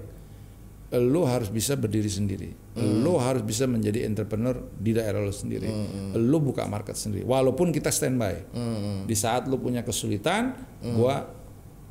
Lu 0.97 1.27
harus 1.27 1.51
bisa 1.51 1.75
berdiri 1.75 2.07
sendiri. 2.07 2.49
Lu 2.77 3.17
harus 3.17 3.41
bisa 3.41 3.65
menjadi 3.65 4.05
entrepreneur 4.05 4.53
di 4.73 4.93
daerah 4.93 5.17
lu 5.17 5.29
sendiri. 5.29 5.65
Lu 6.13 6.37
buka 6.37 6.63
market 6.65 6.93
sendiri. 6.93 7.25
Walaupun 7.25 7.69
kita 7.69 7.89
standby. 7.89 8.45
Di 9.03 9.15
saat 9.15 9.45
lu 9.45 9.57
punya 9.57 9.81
kesulitan, 9.81 10.53
gua 10.81 11.25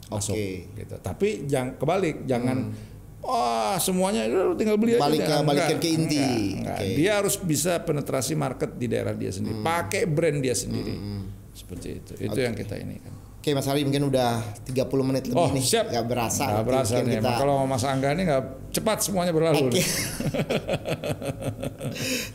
masuk 0.06 0.38
Oke. 0.38 0.70
gitu. 0.72 0.94
Tapi 0.96 1.44
jangan 1.44 1.74
kebalik, 1.74 2.22
jangan 2.24 2.70
wah 3.18 3.74
semuanya 3.76 4.30
lu 4.30 4.54
tinggal 4.54 4.78
beli 4.78 4.94
Balik 4.94 5.26
aja. 5.26 5.42
ke- 5.42 5.44
balikin 5.44 5.78
ke 5.78 5.88
inti. 5.90 6.22
Enggak, 6.22 6.62
enggak. 6.62 6.78
Oke. 6.78 6.94
Dia 6.94 7.10
harus 7.18 7.34
bisa 7.36 7.72
penetrasi 7.82 8.38
market 8.38 8.70
di 8.78 8.86
daerah 8.86 9.10
dia 9.12 9.34
sendiri. 9.34 9.58
Pakai 9.58 10.06
brand 10.06 10.38
dia 10.38 10.54
sendiri. 10.54 10.94
Seperti 11.50 11.88
itu. 11.90 12.12
Itu 12.22 12.38
yang 12.38 12.54
kita 12.54 12.78
ini 12.78 13.02
kan. 13.02 13.14
Oke 13.46 13.54
Mas 13.54 13.70
Hari 13.70 13.86
mungkin 13.86 14.10
udah 14.10 14.42
30 14.66 14.90
menit 15.06 15.30
lebih 15.30 15.38
Oh, 15.38 15.54
nih. 15.54 15.62
siap. 15.62 15.86
Gak 15.86 16.10
berasa. 16.10 16.50
Nanti 16.50 16.66
berasa 16.66 16.98
nih. 16.98 17.22
kita 17.22 17.30
Kalau 17.38 17.62
Mas 17.62 17.86
Angga 17.86 18.10
ini 18.10 18.26
nggak 18.26 18.74
cepat 18.74 18.98
semuanya 19.06 19.30
berlalu. 19.30 19.70
Nih. 19.70 19.86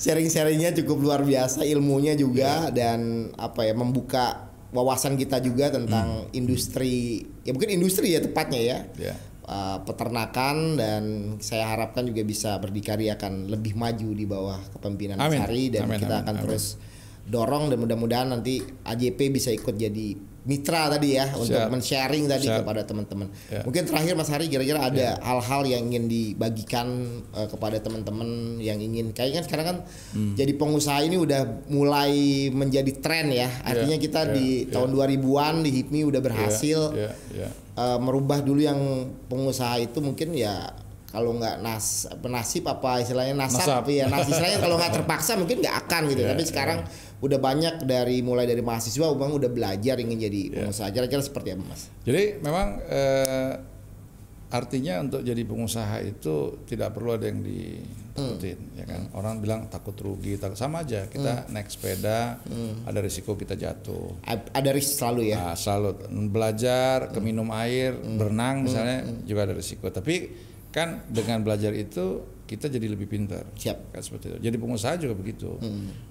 sharing-sharingnya 0.07 0.71
cukup 0.79 1.03
luar 1.03 1.27
biasa, 1.27 1.67
ilmunya 1.67 2.15
juga 2.15 2.71
Iya. 2.71 2.71
dan 2.71 2.99
apa 3.35 3.67
ya 3.67 3.75
membuka 3.75 4.55
wawasan 4.71 5.19
kita 5.19 5.43
juga 5.43 5.67
Hmm. 5.67 5.83
tentang 5.83 6.07
industri 6.31 7.27
ya 7.43 7.51
mungkin 7.51 7.75
industri 7.75 8.15
ya 8.15 8.23
tepatnya 8.23 8.61
ya. 8.63 8.77
Ya. 8.95 9.15
Uh, 9.43 9.83
peternakan 9.83 10.79
dan 10.79 11.03
saya 11.43 11.75
harapkan 11.75 12.07
juga 12.07 12.23
bisa 12.23 12.55
berdikari 12.55 13.11
akan 13.11 13.51
lebih 13.51 13.75
maju 13.75 14.15
di 14.15 14.23
bawah 14.23 14.63
kepemimpinan 14.71 15.19
Mas. 15.19 15.43
Hari 15.43 15.75
dan 15.75 15.91
Amin, 15.91 15.99
kita 15.99 16.15
amin, 16.15 16.23
akan 16.23 16.35
amin. 16.39 16.43
terus 16.47 16.79
dorong 17.27 17.67
dan 17.67 17.83
mudah-mudahan 17.83 18.31
nanti 18.31 18.63
AJP 18.87 19.27
bisa 19.27 19.51
ikut 19.51 19.75
jadi 19.75 20.30
mitra 20.41 20.89
tadi 20.89 21.13
ya 21.15 21.29
untuk 21.37 21.53
Siap. 21.53 21.69
men-sharing 21.69 22.25
tadi 22.25 22.49
Siap. 22.49 22.65
kepada 22.65 22.81
teman-teman. 22.81 23.29
Ya. 23.45 23.61
Mungkin 23.61 23.85
terakhir 23.85 24.17
Mas 24.17 24.25
Hari 24.25 24.49
kira-kira 24.49 24.81
ada 24.81 25.21
hal-hal 25.21 25.61
yang 25.69 25.85
ingin 25.85 26.09
dibagikan 26.09 26.87
uh, 27.29 27.45
kepada 27.45 27.77
teman-teman 27.77 28.57
yang 28.57 28.81
ingin 28.81 29.13
kayaknya 29.13 29.41
kan 29.41 29.45
sekarang 29.45 29.65
kan 29.69 29.77
Hmm. 30.11 30.33
jadi 30.35 30.57
pengusaha 30.57 31.05
ini 31.05 31.15
udah 31.15 31.41
mulai 31.69 32.13
menjadi 32.49 32.91
tren 32.97 33.29
ya. 33.29 33.47
Artinya 33.61 33.95
kita 33.95 34.27
ya, 34.27 34.33
di 34.33 34.47
ya. 34.65 34.73
tahun 34.73 34.89
2000-an 34.91 35.55
di 35.61 35.69
HIPMI 35.71 36.01
udah 36.09 36.21
berhasil 36.21 36.79
Ya, 36.91 37.11
ya. 37.31 37.47
uh, 37.75 38.01
merubah 38.01 38.41
dulu 38.41 38.59
yang 38.59 38.81
pengusaha 39.27 39.77
itu 39.79 40.01
mungkin 40.01 40.33
ya 40.33 40.73
kalau 41.11 41.35
nggak 41.35 41.59
nas 41.59 42.07
nasib 42.23 42.63
apa 42.65 42.99
istilahnya 42.99 43.35
nasab, 43.35 43.83
Nasab. 43.83 43.83
ya 43.85 44.07
nas 44.07 44.25
istilahnya 44.25 44.57
kalau 44.57 44.75
nggak 44.75 44.93
terpaksa 44.97 45.35
mungkin 45.35 45.59
nggak 45.59 45.75
akan 45.83 46.01
gitu 46.07 46.21
Ya, 46.21 46.31
tapi 46.31 46.43
sekarang 46.43 46.79
udah 47.19 47.37
banyak 47.37 47.75
dari 47.83 48.19
mulai 48.19 48.43
dari 48.43 48.59
mahasiswa 48.59 49.11
bang 49.11 49.31
udah 49.31 49.49
belajar 49.49 49.95
ingin 49.97 50.17
jadi 50.17 50.41
pengusaha 50.57 50.89
kira-kira 50.89 51.19
seperti 51.19 51.51
apa 51.51 51.63
mas? 51.63 51.91
Jadi 52.01 52.39
memang 52.39 52.67
eh, 52.83 53.53
artinya 54.49 54.99
untuk 54.99 55.21
jadi 55.21 55.39
pengusaha 55.41 56.01
itu 56.01 56.35
tidak 56.65 56.91
perlu 56.91 57.15
ada 57.15 57.23
yang 57.23 57.39
ditakutin, 57.39 58.59
ya 58.75 58.83
kan? 58.83 59.07
Orang 59.13 59.39
bilang 59.39 59.67
takut 59.67 59.95
rugi, 59.95 60.35
takut 60.35 60.55
sama 60.55 60.83
aja. 60.83 61.07
Kita 61.07 61.47
naik 61.47 61.71
sepeda, 61.71 62.35
ada 62.83 62.99
risiko 62.99 63.33
kita 63.33 63.55
jatuh. 63.55 64.11
A- 64.21 64.51
Ada 64.51 64.69
risk 64.71 64.99
selalu 64.99 65.31
ya. 65.31 65.39
Nah, 65.41 65.55
selalu 65.55 65.95
belajar, 66.27 67.11
keminum 67.11 67.47
air, 67.53 67.95
berenang 67.95 68.65
misalnya 68.65 69.07
juga 69.23 69.47
ada 69.47 69.55
risiko. 69.55 69.87
Tapi 69.87 70.50
kan 70.71 71.03
dengan 71.07 71.43
belajar 71.43 71.75
itu 71.75 72.23
kita 72.47 72.67
jadi 72.67 72.87
lebih 72.91 73.07
pintar. 73.07 73.47
Siap. 73.55 73.95
Kan 73.95 74.01
seperti 74.03 74.35
itu. 74.35 74.37
Jadi 74.51 74.55
pengusaha 74.59 74.99
juga 74.99 75.15
begitu. 75.15 75.55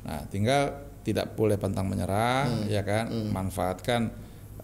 Nah, 0.04 0.24
tinggal 0.32 0.88
tidak 1.04 1.36
boleh 1.36 1.60
pantang 1.60 1.88
menyerah, 1.88 2.48
ya 2.68 2.80
kan? 2.80 3.08
Manfaatkan 3.28 4.08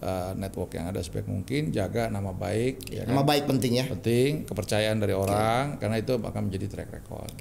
uh, 0.01 0.33
network 0.33 0.73
yang 0.73 0.89
ada 0.89 1.01
sebaik 1.05 1.29
mungkin, 1.29 1.69
jaga 1.69 2.09
nama 2.09 2.33
baik, 2.33 2.89
ya 2.89 3.05
kan? 3.05 3.13
Nama 3.13 3.25
baik 3.25 3.43
penting 3.45 3.73
ya. 3.77 3.85
penting 3.89 4.45
kepercayaan 4.49 4.97
dari 4.97 5.13
orang 5.13 5.77
karena 5.77 6.01
itu 6.01 6.17
akan 6.17 6.41
menjadi 6.49 6.65
track 6.65 6.89
record 6.93 7.33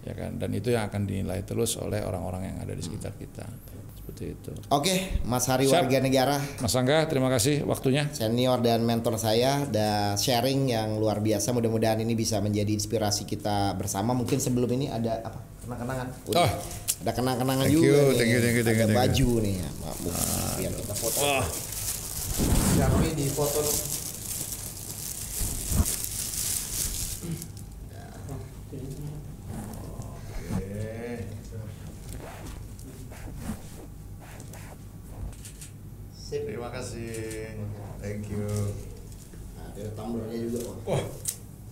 ya 0.00 0.16
kan 0.16 0.40
dan 0.40 0.50
itu 0.56 0.72
yang 0.72 0.88
akan 0.88 1.04
dinilai 1.04 1.44
terus 1.44 1.76
oleh 1.76 2.00
orang-orang 2.00 2.52
yang 2.52 2.56
ada 2.64 2.72
di 2.72 2.80
sekitar 2.80 3.12
kita 3.20 3.44
seperti 4.10 4.34
itu 4.34 4.50
Oke, 4.74 5.22
Mas 5.22 5.46
Hari 5.46 5.70
Siap. 5.70 5.86
warga 5.86 5.98
negara 6.02 6.36
Mas 6.58 6.74
Angga 6.74 7.06
terima 7.06 7.30
kasih 7.30 7.62
waktunya 7.62 8.10
senior 8.10 8.58
dan 8.58 8.82
mentor 8.82 9.14
saya 9.22 9.62
dan 9.70 10.18
sharing 10.18 10.66
yang 10.66 10.98
luar 10.98 11.22
biasa. 11.22 11.54
Mudah-mudahan 11.54 12.02
ini 12.02 12.18
bisa 12.18 12.42
menjadi 12.42 12.74
inspirasi 12.74 13.22
kita 13.24 13.78
bersama. 13.78 14.10
Mungkin 14.16 14.42
sebelum 14.42 14.66
ini 14.74 14.90
ada 14.90 15.22
apa? 15.22 15.38
Kenang-kenangan. 15.62 16.06
Udah. 16.26 16.42
Oh. 16.42 16.50
Ada 17.00 17.12
kenang-kenangan 17.16 17.64
Thank 17.64 17.76
juga 17.80 17.86
you, 17.86 17.96
nih. 17.96 18.18
thank 18.18 18.30
you, 18.30 18.40
thank 18.40 18.56
you, 18.56 18.64
thank 18.66 18.78
you, 18.80 18.84
Ada 18.84 18.92
thank 18.92 19.16
you. 19.16 19.28
baju 19.28 19.28
nih 19.40 19.54
ya, 19.56 19.68
Maaf, 19.80 19.96
Bu. 20.02 20.08
Biar 20.60 20.72
kita 20.76 20.94
foto. 20.98 21.20
Kami 22.76 23.08
di 23.16 23.26
foto. 23.32 23.60
Terima 36.30 36.76
kasih. 36.76 37.56
Thank 37.98 38.30
you. 38.30 38.46
Nah, 39.58 39.66
ada 39.74 39.90
tumblernya 39.98 40.38
juga 40.44 40.58
kok. 40.62 40.76
Wah, 40.86 41.02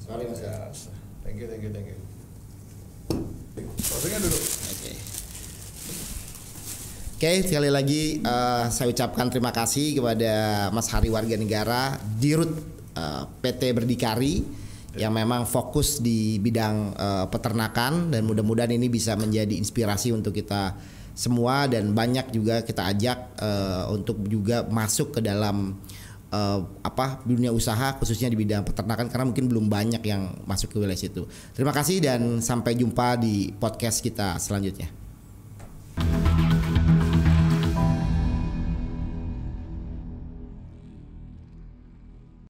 Sorry 0.02 0.24
mas. 0.26 0.40
ya. 0.42 0.50
biasa. 0.66 0.90
Thank 1.22 1.38
you, 1.38 1.46
thank 1.46 1.62
you, 1.62 1.70
thank 1.70 1.86
you. 1.92 1.98
Closingnya 3.78 4.18
dulu. 4.18 4.38
Oke. 4.40 4.92
Oke, 7.18 7.42
sekali 7.42 7.66
lagi 7.66 8.22
eh, 8.22 8.64
saya 8.70 8.94
ucapkan 8.94 9.26
terima 9.26 9.50
kasih 9.50 9.98
kepada 9.98 10.70
Mas 10.70 10.86
Hari 10.86 11.10
Warga 11.10 11.34
Negara 11.34 11.98
Dirut 12.14 12.54
eh, 12.94 13.22
PT 13.42 13.74
Berdikari 13.74 14.46
yang 14.94 15.10
memang 15.10 15.42
fokus 15.42 15.98
di 15.98 16.38
bidang 16.38 16.94
eh, 16.94 17.26
peternakan 17.26 18.14
dan 18.14 18.22
mudah-mudahan 18.22 18.70
ini 18.70 18.86
bisa 18.86 19.18
menjadi 19.18 19.50
inspirasi 19.50 20.14
untuk 20.14 20.30
kita 20.30 20.78
semua 21.10 21.66
dan 21.66 21.90
banyak 21.90 22.30
juga 22.30 22.62
kita 22.62 22.86
ajak 22.86 23.18
eh, 23.34 23.84
untuk 23.90 24.22
juga 24.30 24.62
masuk 24.70 25.18
ke 25.18 25.20
dalam 25.26 25.74
eh, 26.30 26.60
apa 26.86 27.18
dunia 27.26 27.50
usaha 27.50 27.98
khususnya 27.98 28.30
di 28.30 28.38
bidang 28.38 28.62
peternakan 28.62 29.10
karena 29.10 29.26
mungkin 29.26 29.50
belum 29.50 29.66
banyak 29.66 30.06
yang 30.06 30.38
masuk 30.46 30.70
ke 30.70 30.78
wilayah 30.78 30.94
situ. 30.94 31.26
Terima 31.50 31.74
kasih 31.74 31.98
dan 31.98 32.38
sampai 32.38 32.78
jumpa 32.78 33.18
di 33.18 33.50
podcast 33.58 34.06
kita 34.06 34.38
selanjutnya. 34.38 34.86